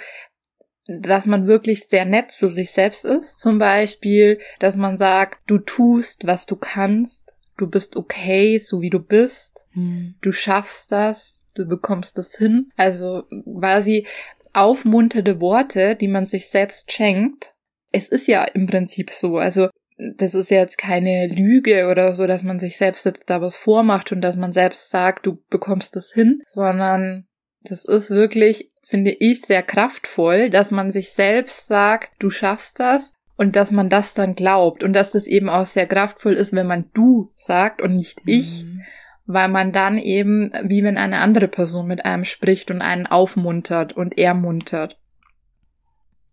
dass 0.88 1.26
man 1.26 1.48
wirklich 1.48 1.88
sehr 1.88 2.06
nett 2.06 2.32
zu 2.32 2.50
sich 2.50 2.72
selbst 2.72 3.04
ist. 3.04 3.40
Zum 3.40 3.58
Beispiel, 3.58 4.40
dass 4.60 4.78
man 4.78 4.98
sagt, 4.98 5.40
du 5.48 5.58
tust, 5.58 6.26
was 6.26 6.46
du 6.46 6.56
kannst, 6.56 7.36
du 7.58 7.68
bist 7.68 7.98
okay, 7.98 8.58
so 8.58 8.82
wie 8.82 8.90
du 8.90 9.00
bist, 9.00 9.66
hm. 9.72 10.16
du 10.22 10.32
schaffst 10.32 10.92
das, 10.92 11.46
du 11.58 11.66
bekommst 11.66 12.18
das 12.18 12.36
hin. 12.36 12.72
Also 12.76 13.24
quasi 13.60 14.06
aufmunternde 14.54 15.42
Worte, 15.42 15.96
die 15.96 16.08
man 16.08 16.26
sich 16.26 16.50
selbst 16.50 16.92
schenkt. 16.92 17.54
Es 17.92 18.08
ist 18.08 18.28
ja 18.28 18.44
im 18.44 18.66
Prinzip 18.66 19.12
so. 19.12 19.38
Also 19.38 19.70
das 19.98 20.36
ist 20.36 20.52
jetzt 20.52 20.78
keine 20.78 21.28
Lüge 21.28 21.88
oder 21.88 22.14
so, 22.14 22.28
dass 22.28 22.44
man 22.44 22.60
sich 22.60 22.78
selbst 22.78 23.06
jetzt 23.06 23.30
da 23.30 23.42
was 23.42 23.56
vormacht 23.56 24.12
und 24.12 24.22
dass 24.22 24.36
man 24.36 24.54
selbst 24.54 24.90
sagt, 24.90 25.26
du 25.26 25.40
bekommst 25.50 25.96
das 25.96 26.12
hin, 26.12 26.42
sondern 26.48 27.26
das 27.62 27.86
ist 27.86 28.12
wirklich, 28.12 28.70
finde 28.84 29.12
ich, 29.12 29.42
sehr 29.42 29.64
kraftvoll, 29.64 30.50
dass 30.50 30.72
man 30.72 30.92
sich 30.92 31.12
selbst 31.12 31.68
sagt, 31.68 32.12
du 32.20 32.30
schaffst 32.30 32.80
das 32.80 33.16
und 33.36 33.56
dass 33.56 33.72
man 33.72 33.90
das 33.90 34.14
dann 34.14 34.36
glaubt 34.36 34.84
und 34.84 34.94
dass 34.94 35.12
das 35.12 35.28
eben 35.28 35.50
auch 35.50 35.66
sehr 35.66 35.88
kraftvoll 35.88 36.34
ist, 36.34 36.54
wenn 36.54 36.68
man 36.68 36.90
du 36.94 37.32
sagt 37.36 37.82
und 37.82 37.96
nicht 37.96 38.20
ich, 38.26 38.64
mhm. 38.64 38.84
Weil 39.28 39.50
man 39.50 39.74
dann 39.74 39.98
eben, 39.98 40.52
wie 40.64 40.84
wenn 40.84 40.98
eine 40.98 41.20
andere 41.20 41.50
Person 41.50 41.86
mit 41.86 42.06
einem 42.06 42.24
spricht 42.24 42.72
und 42.72 42.82
einen 42.82 43.06
aufmuntert 43.06 43.94
und 43.94 44.18
ermuntert. 44.18 44.98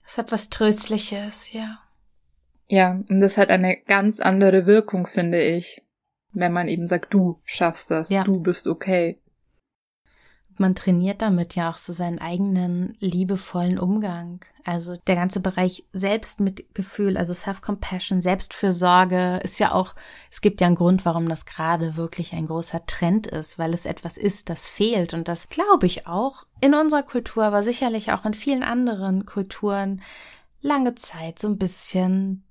Das 0.05 0.17
hat 0.17 0.33
was 0.33 0.49
Tröstliches, 0.49 1.53
ja. 1.53 1.81
Ja, 2.69 3.03
und 3.11 3.21
das 3.21 3.37
hat 3.37 3.51
eine 3.51 3.77
ganz 3.77 4.21
andere 4.21 4.67
Wirkung, 4.67 5.07
finde 5.07 5.43
ich, 5.43 5.83
wenn 6.33 6.53
man 6.53 6.69
eben 6.69 6.89
sagt, 6.89 7.13
du 7.13 7.39
schaffst 7.45 7.91
das, 7.91 8.11
ja. 8.11 8.23
du 8.25 8.41
bist 8.41 8.67
okay. 8.67 9.21
Man 10.61 10.75
trainiert 10.75 11.23
damit 11.23 11.55
ja 11.55 11.71
auch 11.71 11.79
so 11.79 11.93
seinen 11.93 12.19
eigenen 12.19 12.97
liebevollen 13.01 13.79
Umgang. 13.79 14.45
Also 14.65 14.97
der 15.07 15.15
ganze 15.15 15.41
Bereich 15.41 15.85
Selbstmitgefühl, 15.93 17.17
also 17.17 17.35
Self-Compassion, 17.35 18.21
Selbstfürsorge 18.21 19.41
ist 19.43 19.59
ja 19.59 19.73
auch, 19.73 19.95
es 20.31 20.41
gibt 20.41 20.61
ja 20.61 20.67
einen 20.67 20.77
Grund, 20.77 21.05
warum 21.05 21.29
das 21.29 21.45
gerade 21.45 21.97
wirklich 21.97 22.33
ein 22.33 22.47
großer 22.47 22.87
Trend 22.87 23.27
ist, 23.27 23.59
weil 23.59 23.75
es 23.75 23.85
etwas 23.85 24.17
ist, 24.17 24.49
das 24.49 24.69
fehlt. 24.69 25.13
Und 25.13 25.29
das 25.29 25.49
glaube 25.49 25.87
ich 25.87 26.07
auch 26.07 26.45
in 26.61 26.75
unserer 26.75 27.03
Kultur, 27.03 27.45
aber 27.45 27.63
sicherlich 27.63 28.13
auch 28.13 28.25
in 28.25 28.35
vielen 28.35 28.63
anderen 28.63 29.27
Kulturen 29.27 30.01
lange 30.63 30.95
Zeit 30.95 31.39
so 31.39 31.49
ein 31.49 31.59
bisschen 31.59 32.45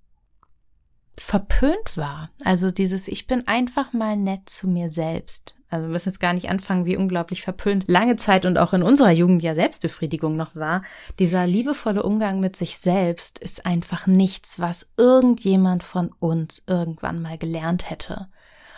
verpönt 1.18 1.98
war. 1.98 2.30
Also 2.44 2.72
dieses, 2.72 3.08
ich 3.08 3.28
bin 3.28 3.48
einfach 3.48 3.94
mal 3.94 4.18
nett 4.18 4.50
zu 4.50 4.68
mir 4.68 4.90
selbst. 4.90 5.56
Also 5.74 5.88
wir 5.88 5.92
müssen 5.92 6.10
jetzt 6.10 6.20
gar 6.20 6.34
nicht 6.34 6.52
anfangen, 6.52 6.86
wie 6.86 6.96
unglaublich 6.96 7.42
verpönt 7.42 7.86
lange 7.88 8.16
Zeit 8.16 8.46
und 8.46 8.60
auch 8.60 8.74
in 8.74 8.84
unserer 8.84 9.10
Jugend 9.10 9.42
ja 9.42 9.56
Selbstbefriedigung 9.56 10.36
noch 10.36 10.56
war. 10.56 10.84
Dieser 11.18 11.48
liebevolle 11.48 12.04
Umgang 12.04 12.40
mit 12.40 12.56
sich 12.56 12.78
selbst 12.78 13.40
ist 13.40 13.66
einfach 13.66 14.06
nichts, 14.06 14.60
was 14.60 14.86
irgendjemand 14.98 15.82
von 15.82 16.12
uns 16.20 16.62
irgendwann 16.68 17.24
mal 17.24 17.40
gelernt 17.40 17.90
hätte. 17.90 18.28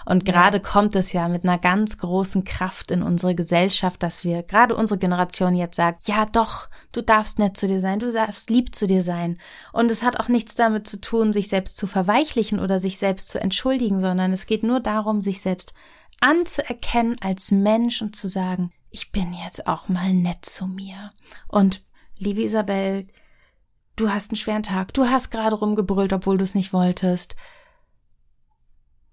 Und 0.05 0.23
gerade 0.23 0.59
kommt 0.59 0.95
es 0.95 1.13
ja 1.13 1.27
mit 1.27 1.43
einer 1.43 1.57
ganz 1.57 1.97
großen 1.97 2.43
Kraft 2.43 2.91
in 2.91 3.01
unsere 3.01 3.33
Gesellschaft, 3.33 4.03
dass 4.03 4.23
wir, 4.23 4.43
gerade 4.43 4.75
unsere 4.75 4.99
Generation 4.99 5.55
jetzt 5.55 5.75
sagt, 5.75 6.07
ja 6.07 6.25
doch, 6.25 6.69
du 6.91 7.01
darfst 7.01 7.39
nett 7.39 7.57
zu 7.57 7.67
dir 7.67 7.81
sein, 7.81 7.99
du 7.99 8.11
darfst 8.11 8.49
lieb 8.49 8.75
zu 8.75 8.85
dir 8.85 9.01
sein. 9.01 9.39
Und 9.73 9.89
es 9.89 10.03
hat 10.03 10.19
auch 10.19 10.27
nichts 10.27 10.55
damit 10.55 10.87
zu 10.87 11.01
tun, 11.01 11.33
sich 11.33 11.47
selbst 11.47 11.77
zu 11.77 11.87
verweichlichen 11.87 12.59
oder 12.59 12.79
sich 12.79 12.99
selbst 12.99 13.29
zu 13.29 13.41
entschuldigen, 13.41 13.99
sondern 13.99 14.31
es 14.31 14.45
geht 14.45 14.63
nur 14.63 14.79
darum, 14.79 15.21
sich 15.21 15.41
selbst 15.41 15.73
anzuerkennen 16.21 17.15
als 17.21 17.51
Mensch 17.51 18.01
und 18.01 18.15
zu 18.15 18.29
sagen, 18.29 18.71
ich 18.91 19.11
bin 19.11 19.33
jetzt 19.33 19.67
auch 19.67 19.89
mal 19.89 20.13
nett 20.13 20.45
zu 20.45 20.67
mir. 20.67 21.11
Und 21.47 21.83
liebe 22.17 22.41
Isabel, 22.41 23.07
du 23.95 24.09
hast 24.09 24.31
einen 24.31 24.37
schweren 24.37 24.63
Tag, 24.63 24.93
du 24.93 25.05
hast 25.05 25.31
gerade 25.31 25.55
rumgebrüllt, 25.55 26.13
obwohl 26.13 26.37
du 26.37 26.43
es 26.43 26.55
nicht 26.55 26.73
wolltest. 26.73 27.35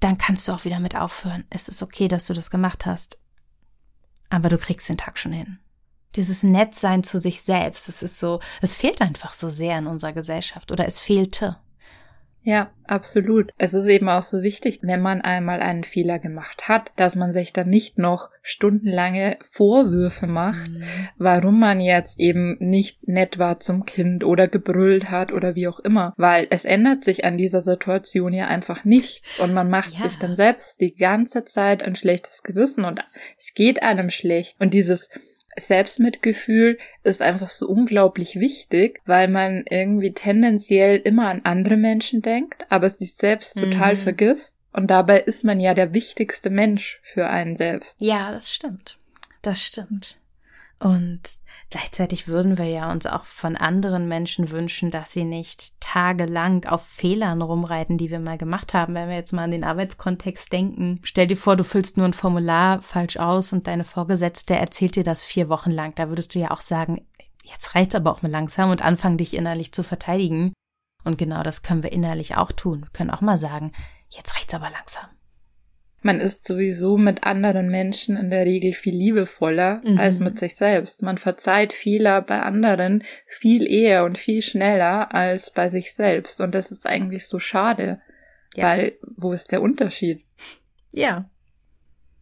Dann 0.03 0.19
kannst 0.19 0.49
du 0.49 0.53
auch 0.53 0.65
wieder 0.65 0.81
mit 0.81 0.97
aufhören. 0.97 1.45
Es 1.49 1.69
ist 1.69 1.81
okay, 1.81 2.09
dass 2.09 2.27
du 2.27 2.35
das 2.35 2.51
gemacht 2.51 2.87
hast. 2.87 3.19
Aber 4.31 4.49
du 4.49 4.59
kriegst 4.59 4.89
den 4.89 4.97
Tag 4.97 5.17
schon 5.17 5.31
hin. 5.31 5.61
Dieses 6.17 6.43
Nettsein 6.43 7.05
zu 7.05 7.21
sich 7.21 7.43
selbst, 7.43 7.89
es 7.89 8.03
ist 8.03 8.19
so, 8.19 8.41
es 8.61 8.75
fehlt 8.75 9.01
einfach 9.01 9.33
so 9.33 9.49
sehr 9.49 9.79
in 9.79 9.87
unserer 9.87 10.13
Gesellschaft 10.13 10.73
oder 10.73 10.89
es 10.89 10.99
fehlte. 10.99 11.57
Ja, 12.45 12.73
absolut. 12.87 13.53
Es 13.57 13.73
ist 13.73 13.87
eben 13.87 14.09
auch 14.09 14.25
so 14.25 14.43
wichtig, 14.43 14.81
wenn 14.83 15.01
man 15.01 15.21
einmal 15.21 15.61
einen 15.61 15.85
Fehler 15.85 16.19
gemacht 16.19 16.69
hat, 16.69 16.91
dass 16.97 17.15
man 17.15 17.33
sich 17.33 17.53
dann 17.53 17.71
nicht 17.71 17.99
noch 17.99 18.31
stundenlange 18.43 19.39
Vorwürfe 19.43 20.27
macht, 20.27 20.69
mhm. 20.69 20.83
warum 21.19 21.61
man 21.61 21.79
jetzt 21.79 22.19
eben 22.19 22.57
nicht 22.59 23.07
nett 23.07 23.39
war 23.39 23.61
zum 23.61 23.87
Kind 23.87 24.25
oder 24.25 24.49
gebrüllt 24.49 25.11
hat 25.11 25.33
oder 25.33 25.55
wie 25.55 25.69
auch 25.69 25.79
immer, 25.79 26.15
weil 26.17 26.49
es 26.51 26.65
ändert 26.65 27.05
sich 27.05 27.25
an 27.25 27.37
dieser 27.37 27.63
Situation 27.63 28.33
ja 28.33 28.49
einfach 28.49 28.85
nichts 28.85 29.39
und 29.39 29.55
man 29.55 29.71
macht 29.71 29.95
ja. 29.95 30.09
sich 30.09 30.19
dann 30.19 30.35
selbst 30.35 30.81
die 30.81 30.97
ganze 30.97 31.45
Zeit 31.45 31.85
ein 31.85 31.95
schlechtes 31.95 32.43
Gewissen 32.43 32.85
und 32.85 33.05
es 33.39 33.55
geht 33.55 33.83
einem 33.83 34.11
schlecht 34.11 34.57
und 34.61 34.75
dieses 34.75 35.09
Selbstmitgefühl 35.59 36.79
ist 37.03 37.23
einfach 37.23 37.51
so 37.51 37.69
unglaublich 37.69 38.37
wichtig, 38.37 39.01
weil 39.05 39.29
man 39.29 39.65
irgendwie 39.69 40.13
tendenziell 40.13 40.97
immer 40.99 41.29
an 41.29 41.43
andere 41.45 41.77
Menschen 41.77 42.23
denkt, 42.23 42.65
aber 42.71 42.89
sich 42.89 43.15
selbst 43.15 43.61
mhm. 43.61 43.73
total 43.73 43.97
vergisst. 43.97 44.59
Und 44.73 44.91
dabei 44.91 45.21
ist 45.21 45.45
man 45.45 45.61
ja 45.61 45.75
der 45.75 45.93
wichtigste 45.93 46.49
Mensch 46.49 47.01
für 47.03 47.29
einen 47.29 47.57
selbst. 47.57 48.01
Ja, 48.01 48.33
das 48.33 48.51
stimmt. 48.51 48.99
Das 49.43 49.61
stimmt. 49.63 50.19
Und 50.83 51.21
gleichzeitig 51.71 52.27
würden 52.27 52.59
wir 52.59 52.65
ja 52.65 52.91
uns 52.91 53.07
auch 53.07 53.25
von 53.25 53.57
anderen 53.57 54.09
Menschen 54.09 54.51
wünschen, 54.51 54.91
dass 54.91 55.13
sie 55.13 55.23
nicht 55.23 55.81
tagelang 55.81 56.65
auf 56.65 56.85
Fehlern 56.85 57.41
rumreiten, 57.41 57.99
die 57.99 58.11
wir 58.11 58.19
mal 58.19 58.37
gemacht 58.37 58.75
haben. 58.75 58.95
Wenn 58.95 59.09
wir 59.09 59.15
jetzt 59.15 59.33
mal 59.33 59.45
an 59.45 59.53
den 59.53 59.63
Arbeitskontext 59.63 60.53
denken, 60.53 60.99
stell 61.05 61.29
dir 61.29 61.37
vor, 61.37 61.55
du 61.55 61.63
füllst 61.63 61.99
nur 61.99 62.07
ein 62.07 62.15
Formular 62.15 62.83
falsch 62.83 63.17
aus 63.17 63.53
und 63.53 63.69
deine 63.69 63.85
Vorgesetzte 63.85 64.57
erzählt 64.57 64.97
dir 64.97 65.05
das 65.05 65.25
vier 65.25 65.49
Wochen 65.49 65.71
lang. 65.71 65.95
Da 65.95 66.09
würdest 66.09 66.35
du 66.35 66.41
ja 66.41 66.51
auch 66.51 66.63
sagen, 66.63 67.07
jetzt 67.45 67.77
reicht's 67.77 67.95
aber 67.95 68.11
auch 68.11 68.23
mal 68.23 68.31
langsam 68.33 68.71
und 68.71 68.83
anfangen, 68.83 69.19
dich 69.19 69.35
innerlich 69.35 69.71
zu 69.71 69.85
verteidigen. 69.85 70.53
Und 71.05 71.17
genau 71.17 71.45
das 71.45 71.63
können 71.63 71.85
wir 71.85 71.93
innerlich 71.93 72.37
auch 72.37 72.51
tun. 72.51 72.81
Wir 72.81 72.91
können 72.91 73.11
auch 73.11 73.21
mal 73.21 73.39
sagen, 73.39 73.71
jetzt 74.09 74.35
reicht's 74.35 74.55
aber 74.55 74.71
langsam. 74.71 75.07
Man 76.03 76.21
ist 76.21 76.47
sowieso 76.47 76.99
mit 76.99 77.25
anderen 77.25 77.69
Menschen 77.69 78.17
in 78.17 78.31
der 78.31 78.45
Regel 78.45 78.73
viel 78.73 78.95
liebevoller 78.95 79.81
mhm. 79.85 79.99
als 79.99 80.19
mit 80.19 80.39
sich 80.39 80.57
selbst. 80.57 81.03
Man 81.03 81.17
verzeiht 81.17 81.73
Fehler 81.73 82.21
bei 82.23 82.43
anderen 82.43 83.05
viel 83.27 83.67
eher 83.67 84.05
und 84.05 84.19
viel 84.19 84.43
schneller 84.43 85.15
als 85.15 85.53
bei 85.53 85.69
sich 85.69 85.95
selbst. 85.95 86.41
Und 86.41 86.55
das 86.55 86.73
ist 86.73 86.87
eigentlich 86.87 87.27
so 87.27 87.39
schade. 87.39 88.01
Ja. 88.55 88.65
Weil, 88.65 88.99
wo 89.17 89.33
ist 89.33 89.53
der 89.53 89.63
Unterschied? 89.63 90.25
Ja. 90.91 91.31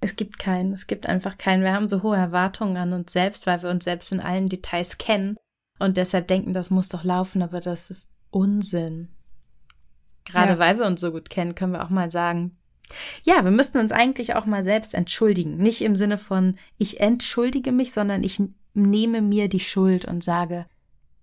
Es 0.02 0.14
gibt 0.14 0.38
keinen. 0.38 0.72
Es 0.72 0.86
gibt 0.86 1.06
einfach 1.06 1.38
keinen. 1.38 1.62
Wir 1.62 1.72
haben 1.72 1.88
so 1.88 2.02
hohe 2.02 2.16
Erwartungen 2.16 2.76
an 2.76 2.92
uns 2.92 3.12
selbst, 3.12 3.46
weil 3.46 3.62
wir 3.62 3.70
uns 3.70 3.84
selbst 3.84 4.12
in 4.12 4.20
allen 4.20 4.46
Details 4.46 4.98
kennen 4.98 5.36
und 5.78 5.96
deshalb 5.96 6.28
denken, 6.28 6.52
das 6.52 6.70
muss 6.70 6.90
doch 6.90 7.04
laufen, 7.04 7.42
aber 7.42 7.60
das 7.60 7.90
ist 7.90 8.12
Unsinn. 8.30 9.08
Gerade 10.24 10.52
ja. 10.52 10.58
weil 10.58 10.78
wir 10.78 10.86
uns 10.86 11.00
so 11.00 11.10
gut 11.10 11.30
kennen, 11.30 11.54
können 11.54 11.72
wir 11.72 11.82
auch 11.82 11.90
mal 11.90 12.10
sagen, 12.10 12.59
ja, 13.22 13.44
wir 13.44 13.50
müssten 13.50 13.78
uns 13.78 13.92
eigentlich 13.92 14.34
auch 14.34 14.46
mal 14.46 14.62
selbst 14.62 14.94
entschuldigen. 14.94 15.56
Nicht 15.56 15.82
im 15.82 15.96
Sinne 15.96 16.18
von, 16.18 16.56
ich 16.78 17.00
entschuldige 17.00 17.72
mich, 17.72 17.92
sondern 17.92 18.24
ich 18.24 18.42
nehme 18.74 19.20
mir 19.22 19.48
die 19.48 19.60
Schuld 19.60 20.04
und 20.04 20.22
sage, 20.22 20.66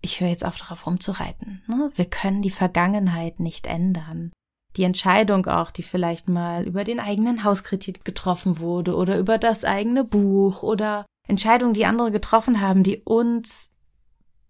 ich 0.01 0.21
höre 0.21 0.29
jetzt 0.29 0.45
auf 0.45 0.57
darauf 0.57 0.85
rumzureiten. 0.85 1.61
Ne? 1.67 1.91
Wir 1.95 2.05
können 2.05 2.41
die 2.41 2.51
Vergangenheit 2.51 3.39
nicht 3.39 3.67
ändern. 3.67 4.31
Die 4.75 4.83
Entscheidung 4.83 5.47
auch, 5.47 5.71
die 5.71 5.83
vielleicht 5.83 6.29
mal 6.29 6.63
über 6.63 6.83
den 6.83 6.99
eigenen 6.99 7.43
Hauskredit 7.43 8.05
getroffen 8.05 8.59
wurde 8.59 8.95
oder 8.95 9.17
über 9.17 9.37
das 9.37 9.65
eigene 9.65 10.03
Buch 10.03 10.61
oder 10.61 11.05
Entscheidungen, 11.27 11.73
die 11.73 11.85
andere 11.85 12.11
getroffen 12.11 12.61
haben, 12.61 12.83
die 12.83 13.01
uns 13.03 13.71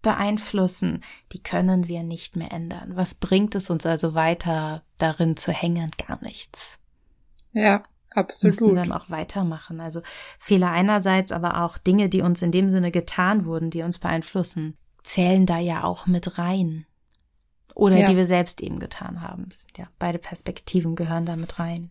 beeinflussen, 0.02 1.02
die 1.32 1.42
können 1.42 1.88
wir 1.88 2.02
nicht 2.02 2.36
mehr 2.36 2.52
ändern. 2.52 2.92
Was 2.94 3.14
bringt 3.14 3.54
es 3.54 3.70
uns 3.70 3.84
also 3.86 4.14
weiter 4.14 4.82
darin 4.98 5.36
zu 5.36 5.50
hängen? 5.50 5.90
Gar 6.06 6.22
nichts. 6.22 6.78
Ja, 7.52 7.82
absolut. 8.10 8.60
Müssen 8.60 8.74
dann 8.74 8.92
auch 8.92 9.10
weitermachen. 9.10 9.80
Also 9.80 10.02
Fehler 10.38 10.70
einerseits, 10.70 11.32
aber 11.32 11.62
auch 11.62 11.78
Dinge, 11.78 12.08
die 12.08 12.22
uns 12.22 12.42
in 12.42 12.52
dem 12.52 12.70
Sinne 12.70 12.90
getan 12.90 13.44
wurden, 13.44 13.70
die 13.70 13.82
uns 13.82 13.98
beeinflussen, 13.98 14.76
zählen 15.02 15.46
da 15.46 15.58
ja 15.58 15.84
auch 15.84 16.06
mit 16.06 16.38
rein. 16.38 16.86
Oder 17.74 17.98
ja. 17.98 18.08
die 18.08 18.16
wir 18.16 18.26
selbst 18.26 18.60
eben 18.60 18.80
getan 18.80 19.22
haben. 19.22 19.48
Ja, 19.76 19.88
beide 19.98 20.18
Perspektiven 20.18 20.96
gehören 20.96 21.26
da 21.26 21.36
mit 21.36 21.58
rein. 21.60 21.90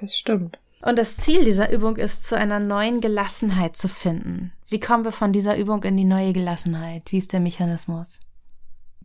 Das 0.00 0.16
stimmt. 0.16 0.58
Und 0.84 0.98
das 0.98 1.16
Ziel 1.16 1.44
dieser 1.44 1.70
Übung 1.70 1.96
ist, 1.96 2.24
zu 2.24 2.36
einer 2.36 2.60
neuen 2.60 3.00
Gelassenheit 3.00 3.76
zu 3.76 3.88
finden. 3.88 4.52
Wie 4.68 4.80
kommen 4.80 5.04
wir 5.04 5.12
von 5.12 5.32
dieser 5.32 5.56
Übung 5.56 5.82
in 5.82 5.96
die 5.96 6.04
neue 6.04 6.32
Gelassenheit? 6.32 7.10
Wie 7.10 7.18
ist 7.18 7.32
der 7.32 7.40
Mechanismus? 7.40 8.20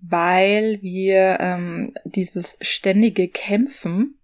Weil 0.02 0.80
wir 0.82 1.40
ähm, 1.40 1.94
dieses 2.04 2.58
ständige 2.62 3.30
Kämpfen 3.30 4.19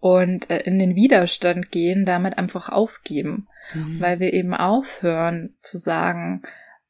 und 0.00 0.50
äh, 0.50 0.58
in 0.60 0.78
den 0.78 0.94
Widerstand 0.94 1.70
gehen, 1.70 2.04
damit 2.04 2.38
einfach 2.38 2.68
aufgeben, 2.68 3.46
mhm. 3.74 4.00
weil 4.00 4.20
wir 4.20 4.32
eben 4.32 4.54
aufhören 4.54 5.54
zu 5.62 5.78
sagen, 5.78 6.42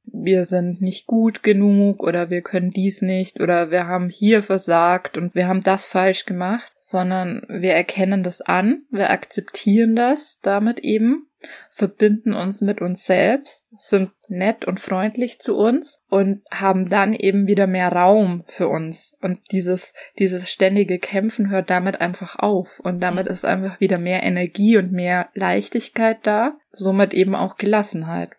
wir 0.07 0.45
sind 0.45 0.81
nicht 0.81 1.07
gut 1.07 1.43
genug 1.43 2.03
oder 2.03 2.31
wir 2.31 2.43
können 2.43 2.71
dies 2.71 3.03
nicht 3.03 3.41
oder 3.41 3.71
wir 3.71 3.87
haben 3.87 4.09
hier 4.09 4.43
versagt 4.43 5.19
und 5.19 5.35
wir 5.35 5.49
haben 5.49 5.63
das 5.63 5.87
falsch 5.87 6.25
gemacht, 6.25 6.73
sondern 6.77 7.43
wir 7.49 7.75
erkennen 7.75 8.23
das 8.23 8.41
an, 8.41 8.83
wir 8.91 9.11
akzeptieren 9.11 9.97
das 9.97 10.41
damit 10.41 10.81
eben 10.81 11.27
verbinden 11.71 12.33
uns 12.33 12.61
mit 12.61 12.81
uns 12.81 13.05
selbst, 13.05 13.71
sind 13.79 14.11
nett 14.29 14.65
und 14.65 14.81
freundlich 14.81 15.39
zu 15.39 15.57
uns 15.57 16.03
und 16.09 16.43
haben 16.51 16.89
dann 16.89 17.13
eben 17.13 17.47
wieder 17.47 17.67
mehr 17.67 17.93
Raum 17.93 18.45
für 18.47 18.69
uns. 18.69 19.15
Und 19.21 19.39
dieses, 19.53 19.93
dieses 20.19 20.51
ständige 20.51 20.99
Kämpfen 20.99 21.51
hört 21.51 21.71
damit 21.71 22.01
einfach 22.01 22.39
auf. 22.39 22.81
Und 22.81 23.01
damit 23.01 23.27
ist 23.27 23.45
einfach 23.45 23.81
wieder 23.81 23.99
mehr 23.99 24.23
Energie 24.23 24.77
und 24.77 24.93
mehr 24.93 25.29
Leichtigkeit 25.35 26.19
da, 26.23 26.57
somit 26.73 27.15
eben 27.15 27.35
auch 27.35 27.57
Gelassenheit. 27.57 28.31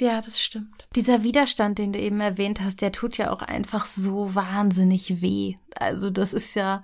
Ja, 0.00 0.20
das 0.20 0.40
stimmt. 0.40 0.86
Dieser 0.94 1.22
Widerstand, 1.22 1.78
den 1.78 1.92
du 1.92 1.98
eben 1.98 2.20
erwähnt 2.20 2.60
hast, 2.60 2.82
der 2.82 2.92
tut 2.92 3.16
ja 3.16 3.30
auch 3.32 3.42
einfach 3.42 3.86
so 3.86 4.34
wahnsinnig 4.34 5.22
weh. 5.22 5.54
Also 5.78 6.10
das 6.10 6.32
ist 6.32 6.54
ja 6.54 6.82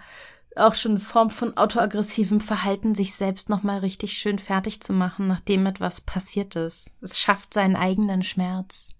auch 0.56 0.74
schon 0.74 0.92
eine 0.92 1.00
Form 1.00 1.30
von 1.30 1.56
autoaggressivem 1.56 2.40
Verhalten, 2.40 2.94
sich 2.94 3.14
selbst 3.14 3.48
nochmal 3.48 3.80
richtig 3.80 4.14
schön 4.14 4.38
fertig 4.38 4.80
zu 4.80 4.92
machen, 4.92 5.26
nachdem 5.26 5.66
etwas 5.66 6.00
passiert 6.00 6.56
ist. 6.56 6.90
Es 7.00 7.18
schafft 7.18 7.54
seinen 7.54 7.76
eigenen 7.76 8.22
Schmerz. 8.22 8.90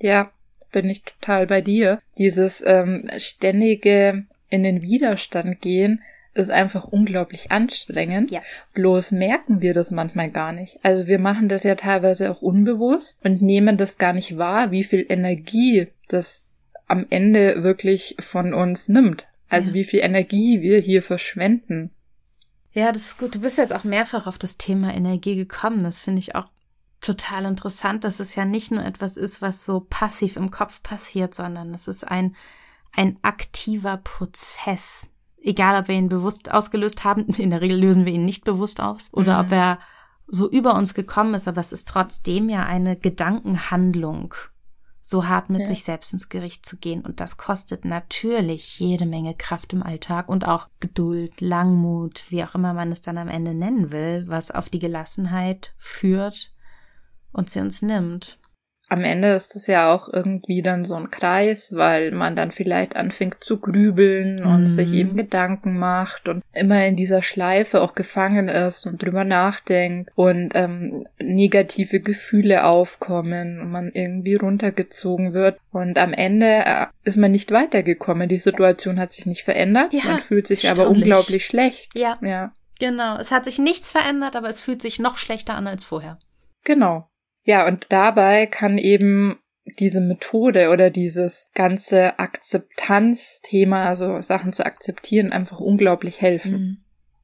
Ja, 0.00 0.32
bin 0.72 0.90
ich 0.90 1.02
total 1.02 1.46
bei 1.46 1.60
dir. 1.60 2.00
Dieses 2.18 2.62
ähm, 2.64 3.08
ständige 3.18 4.26
in 4.48 4.62
den 4.62 4.82
Widerstand 4.82 5.60
gehen 5.60 6.02
ist 6.34 6.50
einfach 6.50 6.84
unglaublich 6.84 7.50
anstrengend. 7.50 8.30
Ja. 8.30 8.40
Bloß 8.74 9.10
merken 9.12 9.60
wir 9.60 9.74
das 9.74 9.90
manchmal 9.90 10.30
gar 10.30 10.52
nicht. 10.52 10.78
Also 10.82 11.06
wir 11.06 11.18
machen 11.18 11.48
das 11.48 11.62
ja 11.62 11.74
teilweise 11.74 12.30
auch 12.30 12.42
unbewusst 12.42 13.24
und 13.24 13.42
nehmen 13.42 13.76
das 13.76 13.98
gar 13.98 14.12
nicht 14.12 14.38
wahr, 14.38 14.70
wie 14.70 14.84
viel 14.84 15.04
Energie 15.08 15.88
das 16.08 16.48
am 16.86 17.06
Ende 17.10 17.62
wirklich 17.62 18.16
von 18.20 18.54
uns 18.54 18.88
nimmt. 18.88 19.26
Also 19.48 19.70
ja. 19.70 19.74
wie 19.74 19.84
viel 19.84 20.00
Energie 20.00 20.62
wir 20.62 20.78
hier 20.78 21.02
verschwenden. 21.02 21.90
Ja, 22.72 22.90
das 22.90 23.02
ist 23.02 23.18
gut. 23.18 23.34
Du 23.34 23.40
bist 23.40 23.58
jetzt 23.58 23.74
auch 23.74 23.84
mehrfach 23.84 24.26
auf 24.26 24.38
das 24.38 24.56
Thema 24.56 24.94
Energie 24.94 25.36
gekommen. 25.36 25.82
Das 25.82 26.00
finde 26.00 26.20
ich 26.20 26.34
auch 26.34 26.48
total 27.02 27.44
interessant, 27.44 28.04
dass 28.04 28.20
es 28.20 28.34
ja 28.34 28.46
nicht 28.46 28.70
nur 28.70 28.84
etwas 28.84 29.18
ist, 29.18 29.42
was 29.42 29.64
so 29.64 29.80
passiv 29.80 30.36
im 30.36 30.50
Kopf 30.50 30.82
passiert, 30.82 31.34
sondern 31.34 31.74
es 31.74 31.88
ist 31.88 32.04
ein, 32.08 32.34
ein 32.92 33.18
aktiver 33.22 33.98
Prozess. 33.98 35.11
Egal, 35.42 35.80
ob 35.80 35.88
wir 35.88 35.94
ihn 35.94 36.08
bewusst 36.08 36.50
ausgelöst 36.50 37.04
haben, 37.04 37.26
in 37.36 37.50
der 37.50 37.60
Regel 37.60 37.78
lösen 37.78 38.06
wir 38.06 38.12
ihn 38.12 38.24
nicht 38.24 38.44
bewusst 38.44 38.80
aus, 38.80 39.10
oder 39.12 39.38
mhm. 39.38 39.46
ob 39.46 39.52
er 39.52 39.78
so 40.26 40.48
über 40.48 40.74
uns 40.76 40.94
gekommen 40.94 41.34
ist, 41.34 41.48
aber 41.48 41.60
es 41.60 41.72
ist 41.72 41.88
trotzdem 41.88 42.48
ja 42.48 42.64
eine 42.64 42.96
Gedankenhandlung 42.96 44.34
so 45.04 45.26
hart 45.26 45.50
mit 45.50 45.62
ja. 45.62 45.66
sich 45.66 45.82
selbst 45.82 46.12
ins 46.12 46.28
Gericht 46.28 46.64
zu 46.64 46.76
gehen. 46.76 47.02
Und 47.02 47.18
das 47.18 47.36
kostet 47.36 47.84
natürlich 47.84 48.78
jede 48.78 49.04
Menge 49.04 49.34
Kraft 49.34 49.72
im 49.72 49.82
Alltag 49.82 50.28
und 50.28 50.46
auch 50.46 50.68
Geduld, 50.78 51.40
Langmut, 51.40 52.24
wie 52.28 52.44
auch 52.44 52.54
immer 52.54 52.72
man 52.72 52.92
es 52.92 53.02
dann 53.02 53.18
am 53.18 53.28
Ende 53.28 53.52
nennen 53.52 53.90
will, 53.90 54.24
was 54.28 54.52
auf 54.52 54.70
die 54.70 54.78
Gelassenheit 54.78 55.74
führt 55.76 56.52
und 57.32 57.50
sie 57.50 57.60
uns 57.60 57.82
nimmt 57.82 58.38
am 58.88 59.04
Ende 59.04 59.28
ist 59.28 59.56
es 59.56 59.66
ja 59.66 59.92
auch 59.92 60.08
irgendwie 60.12 60.60
dann 60.60 60.84
so 60.84 60.96
ein 60.96 61.10
Kreis, 61.10 61.74
weil 61.74 62.10
man 62.10 62.36
dann 62.36 62.50
vielleicht 62.50 62.94
anfängt 62.94 63.42
zu 63.42 63.58
grübeln 63.58 64.44
und 64.44 64.62
mhm. 64.62 64.66
sich 64.66 64.92
eben 64.92 65.16
Gedanken 65.16 65.78
macht 65.78 66.28
und 66.28 66.42
immer 66.52 66.84
in 66.84 66.96
dieser 66.96 67.22
Schleife 67.22 67.80
auch 67.80 67.94
gefangen 67.94 68.48
ist 68.48 68.86
und 68.86 69.02
drüber 69.02 69.24
nachdenkt 69.24 70.10
und 70.14 70.50
ähm, 70.54 71.06
negative 71.18 72.00
Gefühle 72.00 72.64
aufkommen 72.64 73.60
und 73.60 73.70
man 73.70 73.90
irgendwie 73.92 74.34
runtergezogen 74.34 75.32
wird 75.32 75.58
und 75.70 75.98
am 75.98 76.12
Ende 76.12 76.46
äh, 76.46 76.86
ist 77.04 77.16
man 77.16 77.30
nicht 77.30 77.50
weitergekommen. 77.50 78.28
Die 78.28 78.38
Situation 78.38 78.98
hat 79.00 79.12
sich 79.12 79.26
nicht 79.26 79.42
verändert. 79.42 79.92
Ja, 79.92 80.04
man 80.04 80.20
fühlt 80.20 80.46
sich 80.46 80.68
aber 80.68 80.88
unglaublich 80.88 81.46
schlecht. 81.46 81.92
Ja. 81.94 82.18
Ja. 82.20 82.52
Genau. 82.78 83.16
Es 83.18 83.30
hat 83.30 83.44
sich 83.44 83.58
nichts 83.58 83.92
verändert, 83.92 84.36
aber 84.36 84.48
es 84.48 84.60
fühlt 84.60 84.82
sich 84.82 84.98
noch 84.98 85.16
schlechter 85.16 85.54
an 85.54 85.66
als 85.66 85.84
vorher. 85.84 86.18
Genau. 86.64 87.08
Ja, 87.44 87.66
und 87.66 87.86
dabei 87.90 88.46
kann 88.46 88.78
eben 88.78 89.38
diese 89.78 90.00
Methode 90.00 90.70
oder 90.70 90.90
dieses 90.90 91.48
ganze 91.54 92.18
Akzeptanzthema, 92.18 93.86
also 93.86 94.20
Sachen 94.20 94.52
zu 94.52 94.66
akzeptieren, 94.66 95.32
einfach 95.32 95.60
unglaublich 95.60 96.20
helfen. 96.20 96.52
Mhm. 96.52 96.78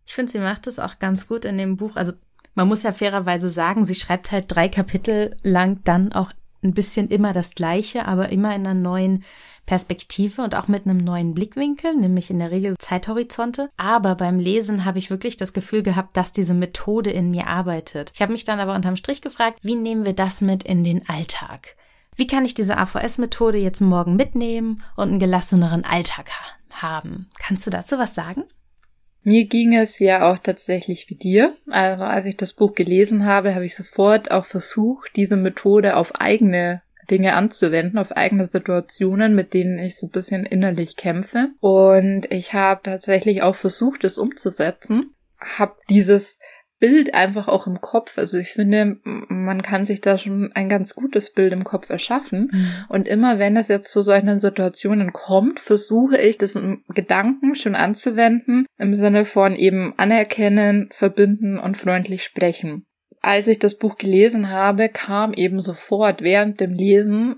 Ich 0.06 0.14
finde, 0.14 0.32
sie 0.32 0.38
macht 0.38 0.66
es 0.66 0.78
auch 0.78 0.98
ganz 0.98 1.26
gut 1.26 1.44
in 1.44 1.58
dem 1.58 1.76
Buch. 1.76 1.96
Also 1.96 2.12
man 2.54 2.68
muss 2.68 2.82
ja 2.82 2.92
fairerweise 2.92 3.50
sagen, 3.50 3.84
sie 3.84 3.94
schreibt 3.94 4.32
halt 4.32 4.46
drei 4.48 4.68
Kapitel 4.68 5.36
lang 5.42 5.80
dann 5.84 6.12
auch 6.12 6.32
ein 6.62 6.74
bisschen 6.74 7.08
immer 7.08 7.32
das 7.32 7.54
Gleiche, 7.54 8.06
aber 8.06 8.30
immer 8.30 8.54
in 8.54 8.66
einer 8.66 8.74
neuen 8.74 9.24
Perspektive 9.66 10.42
und 10.42 10.54
auch 10.54 10.66
mit 10.66 10.86
einem 10.86 10.96
neuen 10.96 11.34
Blickwinkel, 11.34 11.94
nämlich 11.94 12.30
in 12.30 12.38
der 12.38 12.50
Regel 12.50 12.76
Zeithorizonte. 12.78 13.68
Aber 13.76 14.14
beim 14.14 14.38
Lesen 14.38 14.86
habe 14.86 14.98
ich 14.98 15.10
wirklich 15.10 15.36
das 15.36 15.52
Gefühl 15.52 15.82
gehabt, 15.82 16.16
dass 16.16 16.32
diese 16.32 16.54
Methode 16.54 17.10
in 17.10 17.30
mir 17.30 17.46
arbeitet. 17.46 18.10
Ich 18.14 18.22
habe 18.22 18.32
mich 18.32 18.44
dann 18.44 18.60
aber 18.60 18.74
unterm 18.74 18.96
Strich 18.96 19.20
gefragt, 19.20 19.58
wie 19.62 19.74
nehmen 19.74 20.06
wir 20.06 20.14
das 20.14 20.40
mit 20.40 20.62
in 20.62 20.84
den 20.84 21.06
Alltag? 21.08 21.76
Wie 22.16 22.26
kann 22.26 22.46
ich 22.46 22.54
diese 22.54 22.78
AVS-Methode 22.78 23.58
jetzt 23.58 23.80
morgen 23.80 24.16
mitnehmen 24.16 24.82
und 24.96 25.10
einen 25.10 25.20
gelasseneren 25.20 25.84
Alltag 25.84 26.30
haben? 26.70 27.28
Kannst 27.38 27.66
du 27.66 27.70
dazu 27.70 27.98
was 27.98 28.14
sagen? 28.14 28.44
Mir 29.28 29.44
ging 29.44 29.76
es 29.76 29.98
ja 29.98 30.30
auch 30.30 30.38
tatsächlich 30.38 31.10
wie 31.10 31.14
dir. 31.14 31.54
Also 31.68 32.04
als 32.04 32.24
ich 32.24 32.38
das 32.38 32.54
Buch 32.54 32.74
gelesen 32.74 33.26
habe, 33.26 33.54
habe 33.54 33.66
ich 33.66 33.76
sofort 33.76 34.30
auch 34.30 34.46
versucht, 34.46 35.16
diese 35.16 35.36
Methode 35.36 35.96
auf 35.96 36.14
eigene 36.14 36.80
Dinge 37.10 37.34
anzuwenden 37.34 37.98
auf 37.98 38.12
eigene 38.12 38.46
Situationen, 38.46 39.34
mit 39.34 39.52
denen 39.52 39.78
ich 39.78 39.96
so 39.96 40.06
ein 40.06 40.12
bisschen 40.12 40.46
innerlich 40.46 40.96
kämpfe. 40.96 41.50
Und 41.60 42.30
ich 42.30 42.54
habe 42.54 42.80
tatsächlich 42.82 43.42
auch 43.42 43.54
versucht, 43.54 44.02
es 44.04 44.16
umzusetzen. 44.16 45.14
Habe 45.38 45.76
dieses 45.90 46.38
Bild 46.78 47.14
einfach 47.14 47.48
auch 47.48 47.66
im 47.66 47.80
Kopf. 47.80 48.18
Also 48.18 48.38
ich 48.38 48.48
finde, 48.48 48.98
man 49.02 49.62
kann 49.62 49.84
sich 49.84 50.00
da 50.00 50.18
schon 50.18 50.52
ein 50.52 50.68
ganz 50.68 50.94
gutes 50.94 51.32
Bild 51.32 51.52
im 51.52 51.64
Kopf 51.64 51.90
erschaffen. 51.90 52.50
Mhm. 52.52 52.68
Und 52.88 53.08
immer 53.08 53.38
wenn 53.38 53.56
es 53.56 53.68
jetzt 53.68 53.92
zu 53.92 54.02
solchen 54.02 54.38
Situationen 54.38 55.12
kommt, 55.12 55.60
versuche 55.60 56.18
ich 56.18 56.38
das 56.38 56.58
Gedanken 56.88 57.54
schon 57.54 57.74
anzuwenden, 57.74 58.66
im 58.76 58.94
Sinne 58.94 59.24
von 59.24 59.56
eben 59.56 59.94
anerkennen, 59.96 60.88
verbinden 60.92 61.58
und 61.58 61.76
freundlich 61.76 62.22
sprechen 62.22 62.84
als 63.20 63.46
ich 63.48 63.58
das 63.58 63.76
Buch 63.76 63.96
gelesen 63.96 64.50
habe, 64.50 64.88
kam 64.88 65.32
eben 65.32 65.60
sofort 65.60 66.22
während 66.22 66.60
dem 66.60 66.72
Lesen 66.72 67.36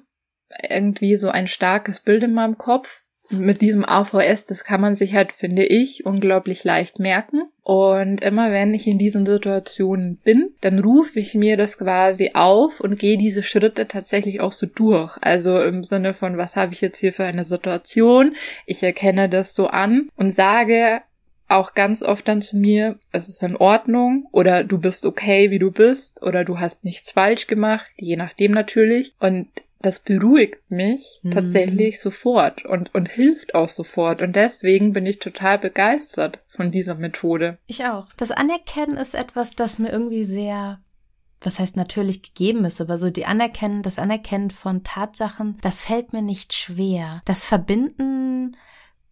irgendwie 0.68 1.16
so 1.16 1.30
ein 1.30 1.46
starkes 1.46 2.00
Bild 2.00 2.22
in 2.22 2.34
meinem 2.34 2.58
Kopf. 2.58 3.04
Mit 3.30 3.60
diesem 3.60 3.84
AVS, 3.84 4.44
das 4.44 4.64
kann 4.64 4.80
man 4.80 4.96
sich 4.96 5.14
halt, 5.14 5.32
finde 5.32 5.64
ich, 5.64 6.04
unglaublich 6.04 6.64
leicht 6.64 6.98
merken. 6.98 7.42
Und 7.62 8.22
immer 8.22 8.50
wenn 8.50 8.74
ich 8.74 8.88
in 8.88 8.98
diesen 8.98 9.24
Situationen 9.24 10.16
bin, 10.24 10.50
dann 10.60 10.80
rufe 10.80 11.20
ich 11.20 11.34
mir 11.34 11.56
das 11.56 11.78
quasi 11.78 12.32
auf 12.34 12.80
und 12.80 12.98
gehe 12.98 13.16
diese 13.16 13.44
Schritte 13.44 13.86
tatsächlich 13.86 14.40
auch 14.40 14.50
so 14.50 14.66
durch. 14.66 15.16
Also 15.20 15.62
im 15.62 15.84
Sinne 15.84 16.12
von, 16.12 16.36
was 16.36 16.56
habe 16.56 16.72
ich 16.72 16.80
jetzt 16.80 16.98
hier 16.98 17.12
für 17.12 17.24
eine 17.24 17.44
Situation? 17.44 18.34
Ich 18.66 18.82
erkenne 18.82 19.28
das 19.28 19.54
so 19.54 19.68
an 19.68 20.08
und 20.16 20.34
sage 20.34 21.02
auch 21.50 21.74
ganz 21.74 22.02
oft 22.02 22.26
dann 22.28 22.42
zu 22.42 22.56
mir, 22.56 22.98
es 23.12 23.28
ist 23.28 23.42
in 23.42 23.56
Ordnung 23.56 24.28
oder 24.32 24.64
du 24.64 24.78
bist 24.78 25.04
okay, 25.04 25.50
wie 25.50 25.58
du 25.58 25.70
bist 25.70 26.22
oder 26.22 26.44
du 26.44 26.58
hast 26.58 26.84
nichts 26.84 27.12
falsch 27.12 27.46
gemacht, 27.46 27.90
je 27.96 28.16
nachdem 28.16 28.52
natürlich. 28.52 29.14
Und 29.18 29.48
das 29.80 30.00
beruhigt 30.00 30.70
mich 30.70 31.20
mhm. 31.22 31.30
tatsächlich 31.30 32.00
sofort 32.00 32.64
und, 32.64 32.94
und 32.94 33.08
hilft 33.08 33.54
auch 33.54 33.68
sofort. 33.68 34.22
Und 34.22 34.36
deswegen 34.36 34.92
bin 34.92 35.06
ich 35.06 35.18
total 35.18 35.58
begeistert 35.58 36.40
von 36.48 36.70
dieser 36.70 36.94
Methode. 36.94 37.58
Ich 37.66 37.84
auch. 37.86 38.08
Das 38.16 38.30
Anerkennen 38.30 38.96
ist 38.96 39.14
etwas, 39.14 39.54
das 39.54 39.78
mir 39.78 39.90
irgendwie 39.90 40.24
sehr 40.24 40.80
was 41.42 41.58
heißt 41.58 41.74
natürlich 41.74 42.22
gegeben 42.22 42.66
ist, 42.66 42.82
aber 42.82 42.98
so 42.98 43.08
die 43.08 43.24
Anerkennen, 43.24 43.82
das 43.82 43.98
Anerkennen 43.98 44.50
von 44.50 44.84
Tatsachen, 44.84 45.56
das 45.62 45.80
fällt 45.80 46.12
mir 46.12 46.20
nicht 46.20 46.52
schwer. 46.52 47.22
Das 47.24 47.46
Verbinden 47.46 48.54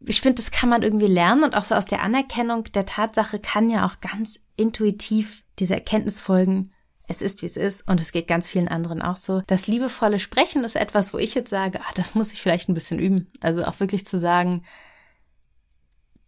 ich 0.01 0.21
finde, 0.21 0.37
das 0.37 0.51
kann 0.51 0.69
man 0.69 0.83
irgendwie 0.83 1.07
lernen 1.07 1.45
und 1.45 1.57
auch 1.57 1.65
so 1.65 1.75
aus 1.75 1.87
der 1.87 2.03
Anerkennung 2.03 2.65
der 2.73 2.87
Tatsache 2.87 3.39
kann 3.39 3.71
ja 3.71 3.87
auch 3.87 4.01
ganz 4.01 4.45
intuitiv 4.57 5.45
diese 5.59 5.75
Erkenntnis 5.75 6.21
folgen, 6.21 6.73
es 7.09 7.23
ist, 7.23 7.43
wie 7.43 7.47
es 7.47 7.57
ist 7.57 7.89
und 7.89 8.01
es 8.01 8.13
geht 8.13 8.29
ganz 8.29 8.47
vielen 8.47 8.69
anderen 8.69 9.03
auch 9.03 9.17
so. 9.17 9.43
Das 9.47 9.67
liebevolle 9.67 10.19
Sprechen 10.19 10.63
ist 10.63 10.77
etwas, 10.77 11.13
wo 11.15 11.19
ich 11.19 11.35
jetzt 11.35 11.51
sage, 11.51 11.81
ah, 11.81 11.93
das 11.95 12.15
muss 12.15 12.33
ich 12.33 12.41
vielleicht 12.41 12.69
ein 12.69 12.75
bisschen 12.75 12.99
üben. 12.99 13.33
Also 13.41 13.65
auch 13.65 13.81
wirklich 13.81 14.05
zu 14.05 14.21
sagen, 14.21 14.63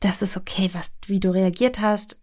das 0.00 0.22
ist 0.22 0.38
okay, 0.38 0.70
was, 0.72 0.96
wie 1.06 1.20
du 1.20 1.30
reagiert 1.30 1.80
hast. 1.80 2.22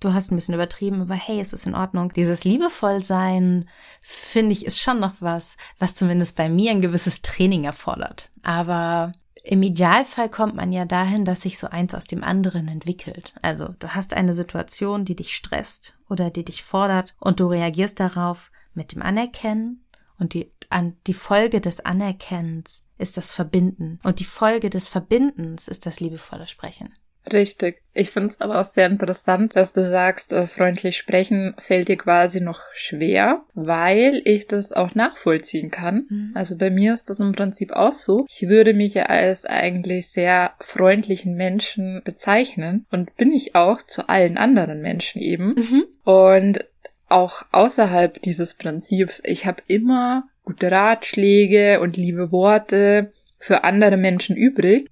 Du 0.00 0.12
hast 0.12 0.32
ein 0.32 0.36
bisschen 0.36 0.54
übertrieben, 0.54 1.00
aber 1.00 1.14
hey, 1.14 1.40
es 1.40 1.52
ist 1.52 1.64
in 1.64 1.76
Ordnung. 1.76 2.12
Dieses 2.12 2.42
liebevoll 2.42 3.04
sein, 3.04 3.68
finde 4.00 4.50
ich, 4.50 4.66
ist 4.66 4.80
schon 4.80 4.98
noch 4.98 5.14
was, 5.20 5.56
was 5.78 5.94
zumindest 5.94 6.34
bei 6.34 6.48
mir 6.48 6.72
ein 6.72 6.80
gewisses 6.80 7.22
Training 7.22 7.62
erfordert. 7.62 8.32
Aber 8.42 9.12
im 9.44 9.62
Idealfall 9.62 10.28
kommt 10.28 10.54
man 10.54 10.72
ja 10.72 10.84
dahin, 10.84 11.24
dass 11.24 11.42
sich 11.42 11.58
so 11.58 11.66
eins 11.66 11.94
aus 11.94 12.06
dem 12.06 12.22
anderen 12.22 12.68
entwickelt. 12.68 13.34
Also 13.42 13.68
du 13.78 13.88
hast 13.88 14.14
eine 14.14 14.34
Situation, 14.34 15.04
die 15.04 15.16
dich 15.16 15.34
stresst 15.34 15.98
oder 16.08 16.30
die 16.30 16.44
dich 16.44 16.62
fordert 16.62 17.14
und 17.18 17.40
du 17.40 17.48
reagierst 17.48 17.98
darauf 17.98 18.52
mit 18.74 18.92
dem 18.92 19.02
Anerkennen 19.02 19.84
und 20.18 20.34
die, 20.34 20.52
an, 20.70 20.96
die 21.08 21.14
Folge 21.14 21.60
des 21.60 21.80
Anerkennens 21.80 22.86
ist 22.98 23.16
das 23.16 23.32
Verbinden 23.32 23.98
und 24.04 24.20
die 24.20 24.24
Folge 24.24 24.70
des 24.70 24.86
Verbindens 24.86 25.66
ist 25.66 25.86
das 25.86 25.98
liebevolle 25.98 26.46
Sprechen. 26.46 26.94
Richtig. 27.30 27.82
Ich 27.94 28.10
finde 28.10 28.30
es 28.30 28.40
aber 28.40 28.60
auch 28.60 28.64
sehr 28.64 28.86
interessant, 28.86 29.54
dass 29.54 29.72
du 29.72 29.88
sagst, 29.88 30.32
äh, 30.32 30.46
freundlich 30.46 30.96
sprechen 30.96 31.54
fällt 31.58 31.88
dir 31.88 31.98
quasi 31.98 32.40
noch 32.40 32.60
schwer, 32.74 33.42
weil 33.54 34.22
ich 34.24 34.48
das 34.48 34.72
auch 34.72 34.94
nachvollziehen 34.94 35.70
kann. 35.70 36.06
Mhm. 36.08 36.30
Also 36.34 36.56
bei 36.56 36.70
mir 36.70 36.94
ist 36.94 37.10
das 37.10 37.20
im 37.20 37.32
Prinzip 37.32 37.72
auch 37.72 37.92
so. 37.92 38.26
Ich 38.28 38.48
würde 38.48 38.74
mich 38.74 38.94
ja 38.94 39.04
als 39.04 39.44
eigentlich 39.44 40.08
sehr 40.08 40.52
freundlichen 40.60 41.36
Menschen 41.36 42.02
bezeichnen 42.04 42.86
und 42.90 43.14
bin 43.16 43.32
ich 43.32 43.54
auch 43.54 43.82
zu 43.82 44.08
allen 44.08 44.38
anderen 44.38 44.80
Menschen 44.80 45.20
eben. 45.20 45.54
Mhm. 45.54 45.84
Und 46.04 46.64
auch 47.08 47.42
außerhalb 47.52 48.20
dieses 48.22 48.54
Prinzips, 48.54 49.22
ich 49.24 49.44
habe 49.46 49.62
immer 49.68 50.24
gute 50.44 50.70
Ratschläge 50.70 51.80
und 51.80 51.96
liebe 51.96 52.32
Worte 52.32 53.12
für 53.38 53.64
andere 53.64 53.96
Menschen 53.96 54.36
übrig 54.36 54.88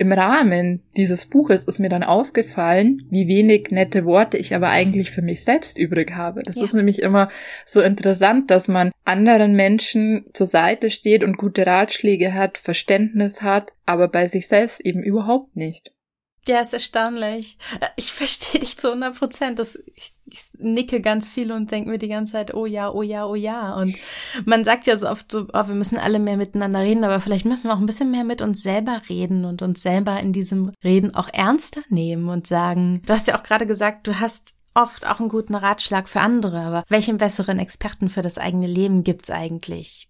im 0.00 0.12
Rahmen 0.12 0.82
dieses 0.96 1.26
Buches 1.26 1.66
ist 1.66 1.78
mir 1.78 1.90
dann 1.90 2.02
aufgefallen, 2.02 3.06
wie 3.10 3.28
wenig 3.28 3.70
nette 3.70 4.06
Worte 4.06 4.38
ich 4.38 4.54
aber 4.54 4.70
eigentlich 4.70 5.10
für 5.10 5.20
mich 5.20 5.44
selbst 5.44 5.76
übrig 5.76 6.12
habe. 6.12 6.42
Das 6.42 6.56
ja. 6.56 6.64
ist 6.64 6.72
nämlich 6.72 7.02
immer 7.02 7.28
so 7.66 7.82
interessant, 7.82 8.50
dass 8.50 8.66
man 8.66 8.92
anderen 9.04 9.52
Menschen 9.52 10.24
zur 10.32 10.46
Seite 10.46 10.90
steht 10.90 11.22
und 11.22 11.36
gute 11.36 11.66
Ratschläge 11.66 12.32
hat, 12.32 12.56
Verständnis 12.56 13.42
hat, 13.42 13.74
aber 13.84 14.08
bei 14.08 14.26
sich 14.26 14.48
selbst 14.48 14.80
eben 14.80 15.02
überhaupt 15.02 15.54
nicht. 15.54 15.92
Ja, 16.46 16.60
ist 16.60 16.72
erstaunlich. 16.72 17.58
Äh, 17.80 17.88
ich 17.96 18.12
verstehe 18.12 18.60
dich 18.60 18.78
zu 18.78 18.88
100 18.88 19.18
Prozent. 19.18 19.60
Ich, 19.60 20.14
ich 20.24 20.42
nicke 20.58 21.00
ganz 21.00 21.28
viel 21.28 21.52
und 21.52 21.70
denke 21.70 21.90
mir 21.90 21.98
die 21.98 22.08
ganze 22.08 22.32
Zeit, 22.32 22.54
oh 22.54 22.66
ja, 22.66 22.90
oh 22.90 23.02
ja, 23.02 23.26
oh 23.26 23.34
ja. 23.34 23.74
Und 23.74 23.96
man 24.44 24.64
sagt 24.64 24.86
ja 24.86 24.96
so 24.96 25.08
oft 25.08 25.30
so, 25.30 25.46
oh, 25.52 25.68
wir 25.68 25.74
müssen 25.74 25.98
alle 25.98 26.18
mehr 26.18 26.36
miteinander 26.36 26.80
reden, 26.80 27.04
aber 27.04 27.20
vielleicht 27.20 27.44
müssen 27.44 27.68
wir 27.68 27.74
auch 27.74 27.80
ein 27.80 27.86
bisschen 27.86 28.10
mehr 28.10 28.24
mit 28.24 28.42
uns 28.42 28.62
selber 28.62 29.02
reden 29.08 29.44
und 29.44 29.62
uns 29.62 29.82
selber 29.82 30.18
in 30.20 30.32
diesem 30.32 30.72
Reden 30.82 31.14
auch 31.14 31.28
ernster 31.32 31.82
nehmen 31.88 32.28
und 32.28 32.46
sagen, 32.46 33.02
du 33.06 33.12
hast 33.12 33.26
ja 33.26 33.38
auch 33.38 33.42
gerade 33.42 33.66
gesagt, 33.66 34.06
du 34.06 34.18
hast 34.20 34.56
oft 34.74 35.06
auch 35.06 35.20
einen 35.20 35.28
guten 35.28 35.54
Ratschlag 35.54 36.08
für 36.08 36.20
andere, 36.20 36.60
aber 36.60 36.84
welchen 36.88 37.18
besseren 37.18 37.58
Experten 37.58 38.08
für 38.08 38.22
das 38.22 38.38
eigene 38.38 38.66
Leben 38.66 39.04
gibt's 39.04 39.30
eigentlich 39.30 40.08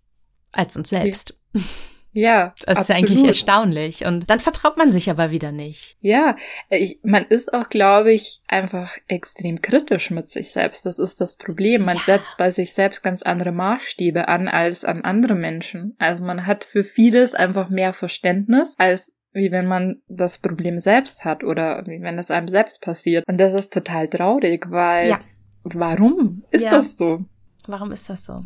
als 0.53 0.77
uns 0.77 0.90
selbst? 0.90 1.37
Ja. 1.55 1.62
Ja, 2.12 2.55
das 2.66 2.77
absolut. 2.77 2.83
ist 2.83 2.88
ja 2.88 2.94
eigentlich 2.96 3.25
erstaunlich. 3.25 4.05
Und 4.05 4.29
dann 4.29 4.40
vertraut 4.40 4.77
man 4.77 4.90
sich 4.90 5.11
aber 5.11 5.31
wieder 5.31 5.53
nicht. 5.53 5.96
Ja, 6.01 6.37
ich, 6.68 6.99
man 7.03 7.25
ist 7.25 7.53
auch, 7.53 7.68
glaube 7.68 8.12
ich, 8.12 8.40
einfach 8.49 8.96
extrem 9.07 9.62
kritisch 9.62 10.11
mit 10.11 10.29
sich 10.29 10.51
selbst. 10.51 10.87
Das 10.87 10.99
ist 10.99 11.20
das 11.20 11.37
Problem. 11.37 11.85
Man 11.85 11.96
ja. 11.96 12.03
setzt 12.07 12.37
bei 12.37 12.51
sich 12.51 12.75
selbst 12.75 13.03
ganz 13.03 13.23
andere 13.23 13.53
Maßstäbe 13.53 14.29
an 14.29 14.49
als 14.49 14.85
an 14.85 15.03
andere 15.03 15.35
Menschen. 15.35 15.94
Also 15.99 16.25
man 16.25 16.46
hat 16.46 16.64
für 16.64 16.85
vieles 16.85 17.35
einfach 17.35 17.68
mehr 17.68 17.92
Verständnis 17.92 18.75
als 18.79 19.16
wie 19.33 19.53
wenn 19.53 19.66
man 19.66 20.03
das 20.09 20.38
Problem 20.38 20.81
selbst 20.81 21.25
hat 21.25 21.44
oder 21.44 21.85
wie 21.87 22.03
wenn 22.03 22.18
es 22.18 22.33
einem 22.33 22.49
selbst 22.49 22.83
passiert. 22.83 23.25
Und 23.29 23.38
das 23.38 23.55
ist 23.55 23.73
total 23.73 24.09
traurig, 24.09 24.70
weil 24.70 25.11
ja. 25.11 25.20
warum 25.62 26.42
ist 26.51 26.64
ja. 26.64 26.70
das 26.70 26.96
so? 26.96 27.25
Warum 27.68 27.92
ist 27.92 28.09
das 28.11 28.25
so? 28.25 28.44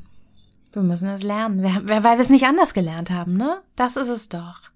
Wir 0.75 0.83
müssen 0.83 1.09
es 1.09 1.23
lernen, 1.23 1.63
weil 1.63 2.03
wir 2.03 2.21
es 2.21 2.31
nicht 2.31 2.47
anders 2.47 2.75
gelernt 2.75 3.11
haben, 3.11 3.37
ne? 3.37 3.63
Das 3.77 3.97
ist 3.97 4.09
es 4.09 4.29
doch. 4.29 4.71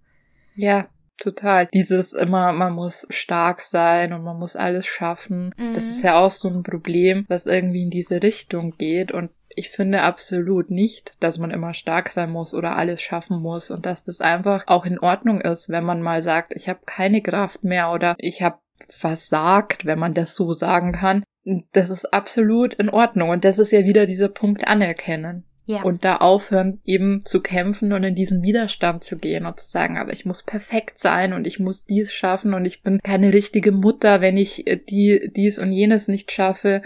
Ja, 0.54 0.86
total. 1.18 1.66
Dieses 1.66 2.12
immer, 2.12 2.52
man 2.52 2.72
muss 2.72 3.06
stark 3.10 3.62
sein 3.62 4.12
und 4.12 4.22
man 4.22 4.38
muss 4.38 4.56
alles 4.56 4.86
schaffen. 4.86 5.54
Mhm. 5.56 5.74
Das 5.74 5.84
ist 5.84 6.02
ja 6.02 6.18
auch 6.18 6.30
so 6.30 6.48
ein 6.48 6.62
Problem, 6.62 7.24
was 7.28 7.46
irgendwie 7.46 7.82
in 7.82 7.90
diese 7.90 8.22
Richtung 8.22 8.76
geht. 8.78 9.12
Und 9.12 9.30
ich 9.48 9.70
finde 9.70 10.02
absolut 10.02 10.70
nicht, 10.70 11.16
dass 11.20 11.38
man 11.38 11.50
immer 11.50 11.74
stark 11.74 12.10
sein 12.10 12.30
muss 12.30 12.54
oder 12.54 12.76
alles 12.76 13.02
schaffen 13.02 13.40
muss 13.40 13.70
und 13.70 13.86
dass 13.86 14.04
das 14.04 14.20
einfach 14.20 14.64
auch 14.68 14.86
in 14.86 15.00
Ordnung 15.00 15.40
ist, 15.40 15.68
wenn 15.68 15.84
man 15.84 16.00
mal 16.00 16.22
sagt, 16.22 16.52
ich 16.54 16.68
habe 16.68 16.80
keine 16.86 17.22
Kraft 17.22 17.64
mehr 17.64 17.90
oder 17.90 18.14
ich 18.18 18.42
habe 18.42 18.58
versagt, 18.88 19.84
wenn 19.84 19.98
man 19.98 20.14
das 20.14 20.36
so 20.36 20.52
sagen 20.52 20.92
kann. 20.92 21.24
Das 21.72 21.90
ist 21.90 22.12
absolut 22.12 22.74
in 22.74 22.88
Ordnung. 22.88 23.30
Und 23.30 23.44
das 23.44 23.58
ist 23.58 23.72
ja 23.72 23.84
wieder 23.84 24.06
dieser 24.06 24.28
Punkt 24.28 24.68
anerkennen. 24.68 25.44
Ja. 25.68 25.82
Und 25.82 26.02
da 26.02 26.16
aufhören, 26.16 26.80
eben 26.86 27.26
zu 27.26 27.42
kämpfen 27.42 27.92
und 27.92 28.02
in 28.02 28.14
diesen 28.14 28.42
Widerstand 28.42 29.04
zu 29.04 29.18
gehen 29.18 29.44
und 29.44 29.60
zu 29.60 29.68
sagen, 29.68 29.98
aber 29.98 30.14
ich 30.14 30.24
muss 30.24 30.42
perfekt 30.42 30.98
sein 30.98 31.34
und 31.34 31.46
ich 31.46 31.60
muss 31.60 31.84
dies 31.84 32.10
schaffen 32.10 32.54
und 32.54 32.64
ich 32.64 32.82
bin 32.82 33.00
keine 33.02 33.34
richtige 33.34 33.70
Mutter, 33.70 34.22
wenn 34.22 34.38
ich 34.38 34.66
äh, 34.66 34.78
die, 34.78 35.30
dies 35.36 35.58
und 35.58 35.70
jenes 35.70 36.08
nicht 36.08 36.32
schaffe, 36.32 36.80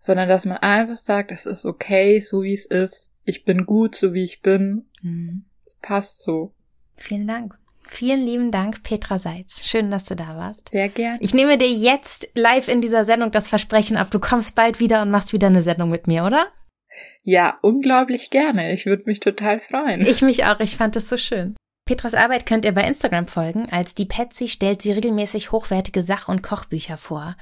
sondern 0.00 0.30
dass 0.30 0.46
man 0.46 0.56
einfach 0.56 0.96
sagt, 0.96 1.30
es 1.30 1.44
ist 1.44 1.66
okay, 1.66 2.20
so 2.20 2.42
wie 2.42 2.54
es 2.54 2.64
ist. 2.64 3.12
Ich 3.26 3.44
bin 3.44 3.66
gut, 3.66 3.96
so 3.96 4.14
wie 4.14 4.24
ich 4.24 4.40
bin. 4.40 4.86
Mhm. 5.02 5.44
Es 5.66 5.74
passt 5.82 6.22
so. 6.22 6.54
Vielen 6.96 7.26
Dank. 7.26 7.58
Vielen 7.86 8.24
lieben 8.24 8.50
Dank, 8.50 8.82
Petra 8.82 9.18
Seitz. 9.18 9.60
Schön, 9.62 9.90
dass 9.90 10.06
du 10.06 10.16
da 10.16 10.38
warst. 10.38 10.70
Sehr 10.70 10.88
gern. 10.88 11.18
Ich 11.20 11.34
nehme 11.34 11.58
dir 11.58 11.70
jetzt 11.70 12.30
live 12.34 12.68
in 12.68 12.80
dieser 12.80 13.04
Sendung 13.04 13.30
das 13.30 13.48
Versprechen 13.48 13.98
ab, 13.98 14.10
du 14.10 14.20
kommst 14.20 14.56
bald 14.56 14.80
wieder 14.80 15.02
und 15.02 15.10
machst 15.10 15.34
wieder 15.34 15.48
eine 15.48 15.60
Sendung 15.60 15.90
mit 15.90 16.06
mir, 16.06 16.24
oder? 16.24 16.46
Ja, 17.22 17.58
unglaublich 17.62 18.30
gerne. 18.30 18.72
Ich 18.72 18.86
würde 18.86 19.04
mich 19.06 19.20
total 19.20 19.60
freuen. 19.60 20.00
Ich 20.02 20.22
mich 20.22 20.44
auch. 20.44 20.60
Ich 20.60 20.76
fand 20.76 20.96
es 20.96 21.08
so 21.08 21.16
schön. 21.16 21.54
Petras 21.84 22.14
Arbeit 22.14 22.46
könnt 22.46 22.64
ihr 22.64 22.72
bei 22.72 22.84
Instagram 22.84 23.26
folgen. 23.26 23.68
Als 23.70 23.94
die 23.94 24.06
Patsy 24.06 24.46
stellt 24.46 24.82
sie 24.82 24.92
regelmäßig 24.92 25.50
hochwertige 25.50 26.02
Sach- 26.02 26.28
und 26.28 26.42
Kochbücher 26.42 26.96
vor. 26.96 27.36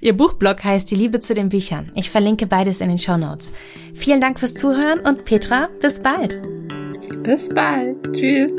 Ihr 0.00 0.16
Buchblog 0.16 0.64
heißt 0.64 0.90
Die 0.90 0.96
Liebe 0.96 1.20
zu 1.20 1.34
den 1.34 1.50
Büchern. 1.50 1.92
Ich 1.94 2.10
verlinke 2.10 2.46
beides 2.46 2.80
in 2.80 2.88
den 2.88 2.98
Show 2.98 3.18
Notes. 3.18 3.52
Vielen 3.94 4.20
Dank 4.22 4.38
fürs 4.38 4.54
Zuhören 4.54 5.00
und 5.00 5.24
Petra, 5.24 5.68
bis 5.80 6.02
bald. 6.02 6.40
Bis 7.22 7.50
bald. 7.50 7.96
Tschüss. 8.14 8.52